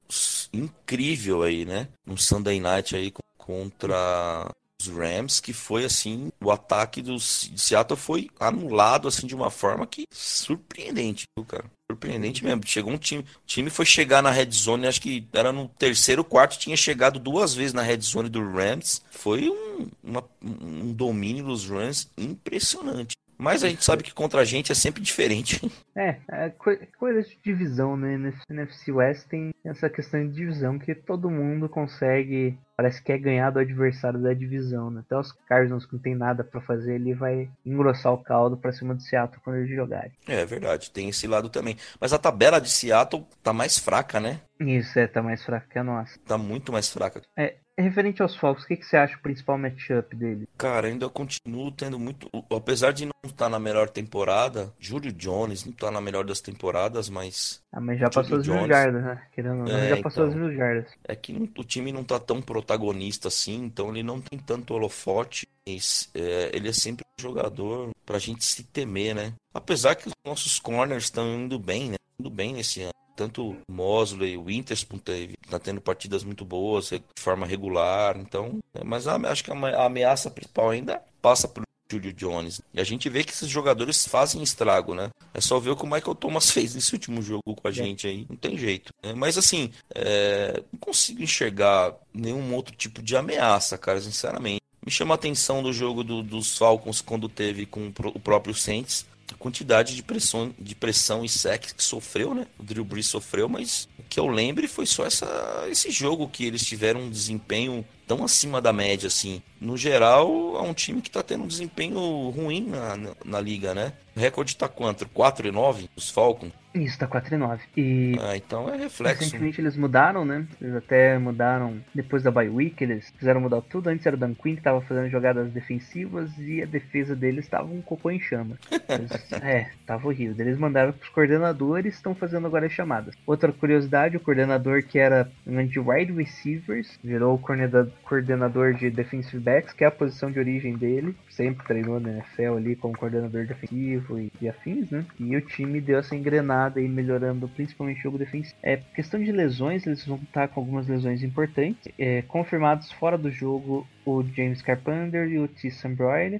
[0.53, 1.87] incrível aí, né?
[2.05, 7.99] No Sunday Night aí co- contra os Rams, que foi assim, o ataque do Seattle
[7.99, 11.65] foi anulado assim de uma forma que surpreendente, viu, cara?
[11.99, 12.61] Surpreendente mesmo.
[12.65, 16.23] Chegou um time, o time foi chegar na red zone, acho que era no terceiro
[16.23, 19.01] quarto, tinha chegado duas vezes na red zone do Rams.
[19.09, 23.13] Foi um, uma- um domínio dos Rams impressionante.
[23.39, 25.59] Mas a gente sabe que contra a gente é sempre diferente.
[25.99, 28.17] É, é coi- coisa de divisão, né?
[28.17, 33.17] Nesse NFC West tem essa questão de divisão que todo mundo consegue, parece que quer
[33.17, 35.01] ganhar do adversário da divisão, né?
[35.01, 38.71] Até os Cardinals que não tem nada pra fazer, ele vai engrossar o caldo pra
[38.71, 40.13] cima do Seattle quando eles jogarem.
[40.25, 41.75] É verdade, tem esse lado também.
[41.99, 44.39] Mas a tabela de Seattle tá mais fraca, né?
[44.57, 46.17] Isso, é, tá mais fraco que a nossa.
[46.25, 47.21] Tá muito mais fraca.
[47.37, 50.47] É, referente aos Falcons, o que, que você acha o principal matchup dele?
[50.57, 52.27] Cara, ainda continuo tendo muito.
[52.55, 57.09] Apesar de não estar na melhor temporada, Júlio Jones não tá na melhor das temporadas,
[57.09, 59.21] mas Ah, mas já passou as mil jardas, né?
[59.33, 60.35] Querendo ou não, É, já passou então.
[60.37, 60.91] as mil jardas.
[61.07, 64.73] é que não- o time não tá tão protagonista assim, então ele não tem tanto
[64.73, 65.47] holofote.
[65.67, 69.33] mas, é, ele é sempre um jogador pra gente se temer, né?
[69.53, 71.95] Apesar que os nossos corners estão indo bem, né?
[72.19, 72.93] Indo bem nesse ano.
[73.19, 78.59] Tanto Mosley, Winterspoon teve, tá tendo partidas muito boas, de forma regular, então.
[78.73, 82.61] é, Mas a- acho que a ame- a ameaça principal ainda passa por Julio Jones.
[82.73, 85.09] E a gente vê que esses jogadores fazem estrago, né?
[85.33, 88.07] É só ver o que o Michael Thomas fez nesse último jogo com a gente
[88.07, 88.25] aí.
[88.29, 88.93] Não tem jeito.
[89.03, 89.13] né?
[89.13, 94.61] Mas assim, é, não consigo enxergar nenhum outro tipo de ameaça, cara, sinceramente.
[94.85, 99.05] Me chama a atenção do jogo do- dos Falcons quando teve com o próprio Saints.
[99.39, 102.45] Quantidade de pressão, de pressão e sec que sofreu, né?
[102.59, 106.45] O Drew Brees sofreu, mas o que eu lembre foi só essa, esse jogo que
[106.45, 109.41] eles tiveram um desempenho tão acima da média, assim.
[109.61, 111.99] no geral, é um time que tá tendo um desempenho
[112.29, 113.93] ruim na, na, na liga, né?
[114.15, 115.07] O recorde tá quanto?
[115.09, 116.51] 4 e 9 os Falcons?
[116.73, 117.63] Isso, tá 4 e 9.
[117.77, 119.23] E Ah, então é reflexo.
[119.23, 120.45] recentemente eles mudaram, né?
[120.61, 123.89] Eles até mudaram depois da bye week, eles fizeram mudar tudo.
[123.89, 127.67] Antes era o Dan Quinn que tava fazendo jogadas defensivas e a defesa deles tava
[127.73, 128.57] um cocô em chama.
[128.87, 130.35] Eles- é, tava horrível.
[130.45, 133.15] Eles mandaram pros coordenadores estão fazendo agora as chamadas.
[133.25, 135.29] Outra curiosidade, o coordenador que era
[135.67, 140.39] de wide receivers virou o coordena- coordenador de defensive backs, que é a posição de
[140.39, 141.15] origem dele.
[141.29, 145.05] Sempre treinou na NFL ali como coordenador defensivo e, e afins, né?
[145.19, 148.55] E o time deu essa engrenada aí, melhorando principalmente o jogo defensivo.
[148.63, 151.91] É questão de lesões, eles vão estar com algumas lesões importantes.
[151.97, 155.69] É, confirmados fora do jogo o James Carpenter e o T.
[155.89, 156.39] Brown.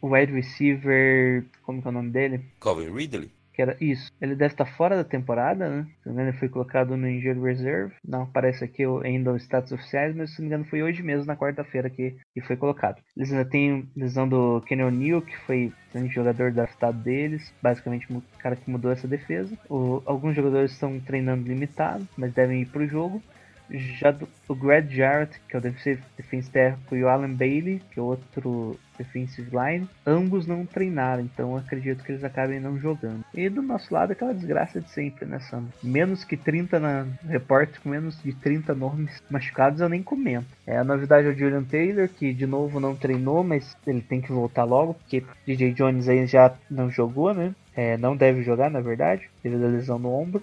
[0.00, 2.40] o wide receiver, como que é o nome dele?
[2.60, 3.37] Calvin Ridley?
[3.58, 4.12] Que era isso.
[4.20, 5.82] Ele deve estar fora da temporada, né?
[6.02, 7.92] Se não me engano, ele foi colocado no Injured Reserve.
[8.06, 11.26] Não aparece aqui ainda os status oficiais, mas se não me engano foi hoje mesmo,
[11.26, 13.02] na quarta-feira, que, que foi colocado.
[13.16, 18.22] Eles ainda têm lesão do Kenny O'Neill, que foi grande jogador draftado deles, basicamente o
[18.38, 19.58] cara que mudou essa defesa.
[19.68, 23.24] O- alguns jogadores estão treinando limitado, mas devem ir pro jogo.
[23.70, 27.82] Já do, o Greg Jarrett, que é o defensive, defensive tackle, e o Alan Bailey,
[27.90, 33.24] que é outro defensive line, ambos não treinaram, então acredito que eles acabem não jogando.
[33.32, 35.72] E do nosso lado, aquela desgraça de sempre, né, Sandro?
[35.82, 40.48] Menos que 30 na repórter, com menos de 30 nomes machucados, eu nem comento.
[40.66, 44.20] É, a novidade é o Julian Taylor, que de novo não treinou, mas ele tem
[44.20, 47.54] que voltar logo, porque DJ Jones aí já não jogou, né?
[47.80, 50.42] É, não deve jogar, na verdade, devido à lesão no ombro.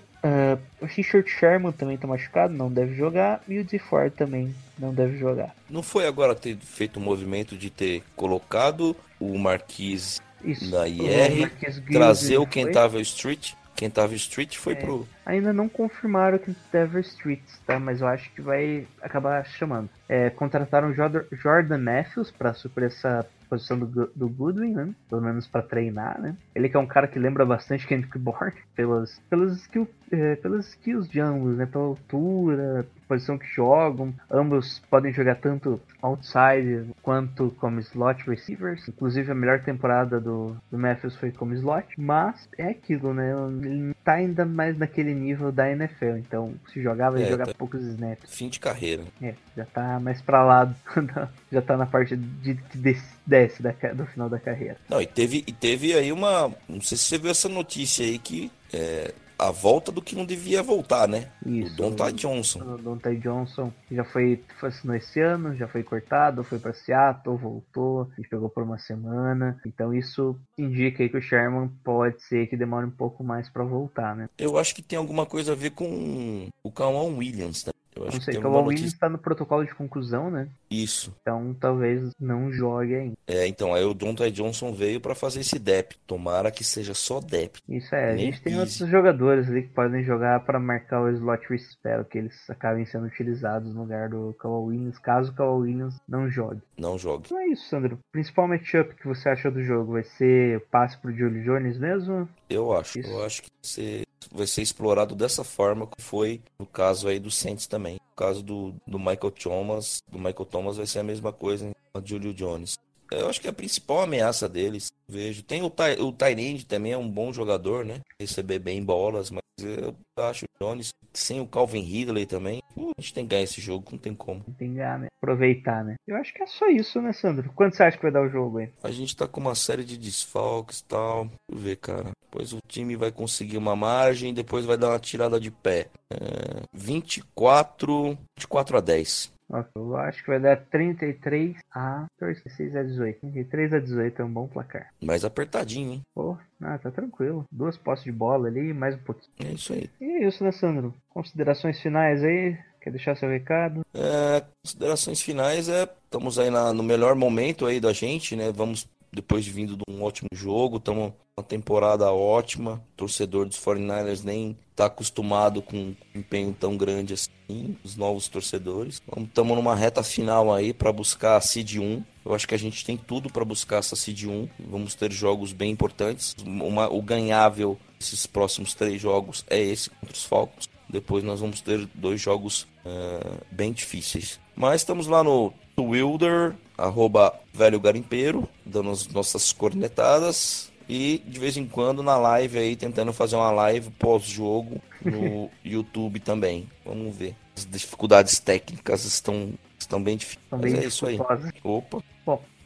[0.79, 3.41] O Richard Sherman também tá machucado, não deve jogar.
[3.45, 5.53] E o DeFord também não deve jogar.
[5.69, 10.71] Não foi agora ter feito o movimento de ter colocado o Marquise Isso.
[10.71, 12.51] na o IR, Gilles trazer o foi.
[12.51, 13.51] Kentável Street?
[13.75, 14.75] Kentável Street foi É.
[14.77, 15.05] pro.
[15.25, 17.77] Ainda não confirmaram que Dever Streets, tá?
[17.77, 19.89] Mas eu acho que vai acabar chamando.
[20.07, 24.93] É, contrataram o Jordan, Matthews pra suprir essa posição do, do Goodwin, né?
[25.09, 26.35] Pelo menos pra treinar, né?
[26.53, 30.67] Ele que é um cara que lembra bastante Kendrick Bourne pelas, pelas, skill, é, pelas
[30.69, 31.65] skills de ambos, né?
[31.65, 34.13] Pela altura, posição que jogam.
[34.29, 38.87] Ambos podem jogar tanto outside quanto como slot receivers.
[38.87, 41.87] Inclusive a melhor temporada do, do Matthews foi como slot.
[41.97, 43.31] Mas é aquilo, né?
[43.63, 46.17] Ele não tá ainda mais naquele nível da NFL.
[46.17, 48.33] Então, se jogar, vai É, jogar tá- poucos snaps.
[48.35, 49.03] Fim de carreira.
[49.21, 50.73] É, já tá mais pra lá.
[51.51, 54.77] já tá na parte de que desce, desce da do final da carreira.
[54.89, 56.51] Não, e teve, e teve aí uma.
[56.67, 60.25] Não sei se você viu essa notícia aí que é a volta do que não
[60.25, 61.29] devia voltar, né?
[61.45, 61.73] Isso.
[61.73, 62.59] O Donta Johnson.
[62.59, 68.09] O Dontai Johnson já foi assinou esse ano, já foi cortado, foi pra Seattle, voltou,
[68.17, 69.59] e pegou por uma semana.
[69.65, 73.63] Então isso indica aí que o Sherman pode ser que demore um pouco mais pra
[73.63, 74.29] voltar, né?
[74.37, 77.71] Eu acho que tem alguma coisa a ver com o Kawan Williams, né?
[77.95, 78.99] Eu acho Não que sei, tem porque o alguma Williams notícia.
[78.99, 80.47] tá no protocolo de conclusão, né?
[80.69, 81.15] Isso.
[81.21, 83.15] Então talvez não jogue ainda.
[83.27, 85.95] É, então, aí o Donta Johnson veio pra fazer esse DEP.
[86.05, 87.59] Tomara que seja só DEP.
[87.69, 88.59] Isso é, a Nem gente tem pise.
[88.59, 91.65] outros jogadores ali que podem jogar para marcar o slot receiver.
[91.75, 95.95] Espero que eles acabem sendo utilizados no lugar do Kawhi Williams, caso o Kawhi Williams
[96.07, 96.61] não jogue.
[96.77, 97.23] Não jogue.
[97.25, 97.95] Então é isso, Sandro.
[97.95, 101.77] O principal matchup que você achou do jogo vai ser o passe pro Julio Jones
[101.77, 102.27] mesmo?
[102.49, 102.99] Eu acho.
[102.99, 103.09] Isso.
[103.09, 107.31] Eu acho que você vai ser explorado dessa forma que foi no caso aí do
[107.31, 107.95] Saints também.
[107.95, 111.99] No caso do, do Michael Thomas, do Michael Thomas vai ser a mesma coisa com
[111.99, 112.77] o Julio Jones.
[113.19, 115.43] Eu acho que a principal ameaça deles, vejo.
[115.43, 118.01] Tem o, Ty, o Tyrande também, é um bom jogador, né?
[118.19, 123.13] Receber bem bolas, mas eu acho o Jones, sem o Calvin Ridley também, a gente
[123.13, 124.43] tem que ganhar esse jogo, não tem como.
[124.57, 125.07] Tem que ganhar, né?
[125.21, 125.95] Aproveitar, né?
[126.07, 127.51] Eu acho que é só isso, né, Sandro?
[127.55, 128.69] Quanto você acha que vai dar o jogo aí?
[128.83, 131.25] A gente tá com uma série de desfalques e tal.
[131.25, 132.11] Deixa eu ver, cara.
[132.23, 135.87] Depois o time vai conseguir uma margem, depois vai dar uma tirada de pé.
[136.11, 139.34] É, 24, 24 a 10.
[139.75, 143.19] Eu acho que vai dar 33 a 36 a 18.
[143.21, 144.89] 33 a 18 é um bom placar.
[145.01, 146.01] Mais apertadinho, hein?
[146.15, 147.45] Pô, ah, tá tranquilo.
[147.51, 149.31] Duas posses de bola ali, mais um pouquinho.
[149.39, 149.89] É isso aí.
[150.01, 150.93] E é isso, né, Sandro?
[151.09, 152.57] Considerações finais aí?
[152.81, 153.81] Quer deixar seu recado?
[153.93, 158.51] É, considerações finais é, estamos aí na- no melhor momento aí da gente, né?
[158.51, 162.73] Vamos depois de vindo de um ótimo jogo, estamos uma temporada ótima.
[162.93, 168.27] O torcedor dos 49ers nem tá acostumado com um empenho tão grande assim, os novos
[168.27, 169.01] torcedores.
[169.17, 172.03] Estamos numa reta final aí para buscar a seed 1.
[172.25, 174.49] Eu acho que a gente tem tudo para buscar essa seed 1.
[174.59, 176.35] Vamos ter jogos bem importantes.
[176.45, 180.69] Uma- o ganhável desses próximos três jogos é esse contra os Falcons.
[180.89, 184.39] Depois nós vamos ter dois jogos eh, bem difíceis.
[184.55, 185.51] Mas estamos lá no
[185.83, 190.71] Wilder, arroba velho garimpeiro, dando as nossas cornetadas.
[190.87, 196.19] E de vez em quando na live aí, tentando fazer uma live pós-jogo no YouTube
[196.19, 196.69] também.
[196.85, 197.35] Vamos ver.
[197.57, 200.43] As dificuldades técnicas estão estão bem difíceis.
[200.43, 201.19] Estão bem é isso aí.
[201.63, 202.03] Opa,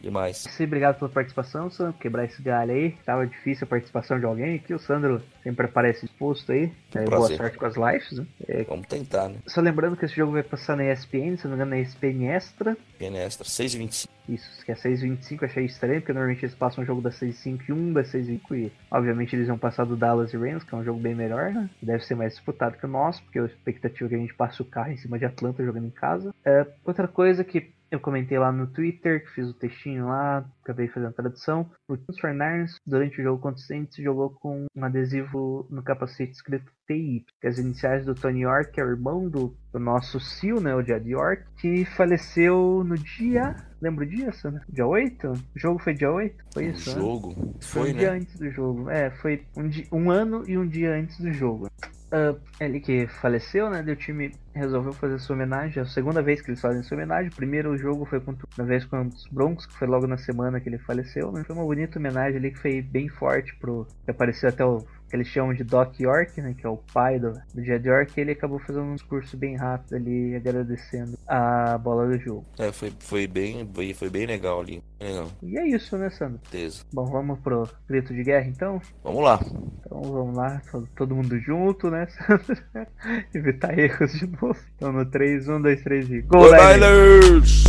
[0.02, 0.38] demais.
[0.38, 1.94] Sim, obrigado pela participação, Sandro.
[1.94, 2.92] Quebrar esse galho aí.
[3.06, 4.74] Tava difícil a participação de alguém aqui.
[4.74, 6.72] O Sandro sempre aparece exposto aí.
[6.96, 8.20] É, boa sorte com as lives.
[8.20, 8.26] Né?
[8.48, 9.38] É, Vamos tentar, né?
[9.48, 12.26] só lembrando que esse jogo vai passar na ESPN, se não me engano, na ESPN
[12.28, 12.78] Extra.
[12.98, 14.10] PN Extra, 6,25.
[14.30, 17.74] Isso, que é 6h25, achei estranho, porque normalmente eles passam um jogo da 6h5 e
[17.74, 20.84] um da 6h5 e obviamente eles vão passar do Dallas e Rams, que é um
[20.84, 21.68] jogo bem melhor, né?
[21.82, 24.62] Deve ser mais disputado que o nosso, porque a expectativa é que a gente passe
[24.62, 26.34] o carro em cima de Atlanta jogando em casa.
[26.46, 30.88] É, outra coisa que eu comentei lá no Twitter, que fiz o textinho lá, acabei
[30.88, 31.70] fazendo a tradução.
[31.88, 36.34] O Tim Fernandes, durante o jogo contra o Saints, jogou com um adesivo no capacete
[36.34, 39.80] escrito TI, que é as iniciais do Tony York, que é o irmão do, do
[39.80, 43.56] nosso Seal, né, o Jed York, que faleceu no dia...
[43.82, 44.62] Lembra o dia, Sandra?
[44.68, 45.32] Dia 8?
[45.32, 46.36] O jogo foi dia 8?
[46.54, 47.02] Foi O isso, né?
[47.02, 47.34] jogo.
[47.62, 48.18] Foi Foi, um dia né?
[48.18, 48.90] antes do jogo.
[48.90, 51.68] É, foi um, di- um ano e um dia antes do jogo.
[52.12, 53.82] Ah, ele que faleceu, né?
[53.82, 55.80] O time resolveu fazer sua homenagem.
[55.80, 57.30] É a segunda vez que eles fazem sua homenagem.
[57.30, 60.60] O primeiro jogo foi contra, uma vez contra os Broncos, que foi logo na semana
[60.60, 61.32] que ele faleceu.
[61.32, 61.44] Né?
[61.44, 63.86] Foi uma bonita homenagem ali que foi bem forte pro.
[64.06, 64.84] Que apareceu até o.
[65.10, 66.54] Que eles chamam de Doc York, né?
[66.58, 68.20] Que é o pai do, do Jed York.
[68.20, 72.46] Ele acabou fazendo um discurso bem rápido ali, agradecendo a bola do jogo.
[72.58, 74.84] É, foi, foi, bem, foi, foi bem legal ali.
[75.02, 76.40] Legal, E é isso, né, Sandro?
[76.50, 76.84] certeza.
[76.94, 78.82] Bom, vamos pro grito de guerra então?
[79.04, 79.40] Vamos lá.
[79.86, 82.06] Então vamos lá, to- todo mundo junto, né?
[82.08, 82.58] Sandro?
[83.34, 84.56] Evitar erros de novo.
[84.76, 86.22] Então no 3, 1, 2, 3 e.
[86.22, 87.64] Gol, Go Niners!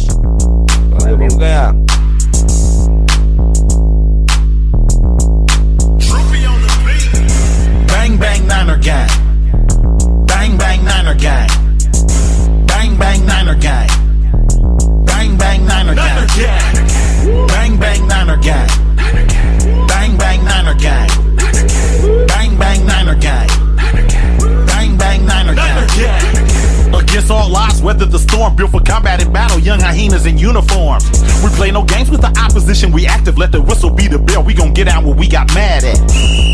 [0.99, 1.17] Valeu.
[1.17, 1.75] vamos ganhar.
[28.57, 31.05] Built for combat and battle, young hyenas in uniforms.
[31.45, 34.43] We play no games with the opposition, we active, let the whistle be the bell,
[34.43, 35.99] we gon' get out what we got mad at.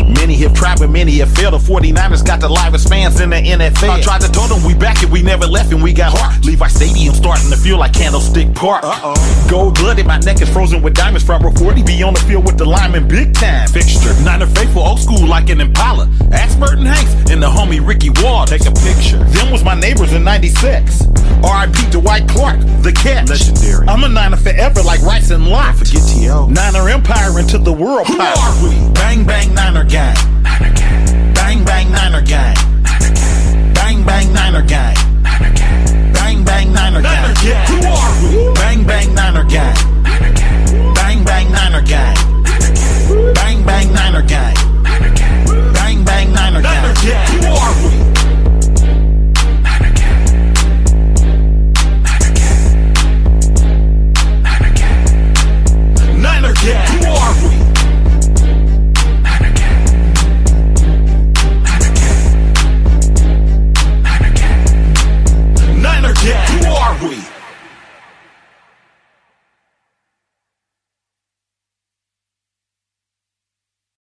[0.07, 1.53] Many have tried, but many have failed.
[1.53, 3.89] The 49ers got the livest fans in the NFL.
[3.89, 6.43] I tried to tell them we back it, we never left, and we got heart.
[6.45, 8.83] Levi Stadium starting to feel like Candlestick Park.
[8.83, 9.47] Uh-oh.
[9.49, 11.25] Gold blooded, my neck is frozen with diamonds.
[11.25, 14.13] Front row 40, be on the field with the lineman, big time fixture.
[14.23, 16.09] nine Niner faithful, old school like an Impala.
[16.31, 18.49] Ask Burton Hanks and the homie Ricky Ward.
[18.49, 19.17] Take a picture.
[19.17, 21.03] Them was my neighbors in 96.
[21.43, 21.91] R.I.P.
[21.91, 23.29] Dwight Clark, the catch.
[23.29, 23.87] Legendary.
[23.87, 25.75] I'm a niner forever, like Rice and Lock.
[25.75, 26.49] Forget TL.
[26.49, 28.07] Niner Empire into the world.
[28.07, 28.35] Who power.
[28.37, 28.75] are we?
[28.93, 30.15] Bang bang Niner gang.
[30.43, 31.33] Niner gang.
[31.33, 32.55] Bang bang Niner gang.
[32.83, 33.73] Niner gang.
[33.73, 34.95] Bang bang Niner gang.
[35.23, 36.13] Niner gang.
[36.13, 37.21] Bang bang Niner gang.
[37.21, 37.67] Niner gang.
[37.67, 38.53] Who are we?
[38.55, 39.75] Bang bang Niner gang.
[40.03, 40.93] Niner gang.
[40.93, 42.15] Bang bang Niner gang.
[42.43, 43.33] Niner gang.
[43.33, 44.55] Bang bang Niner gang.
[44.83, 45.73] Niner gang.
[45.73, 46.83] Bang bang Niner gang.
[46.83, 47.27] Niner gang.
[47.41, 47.86] Who are we?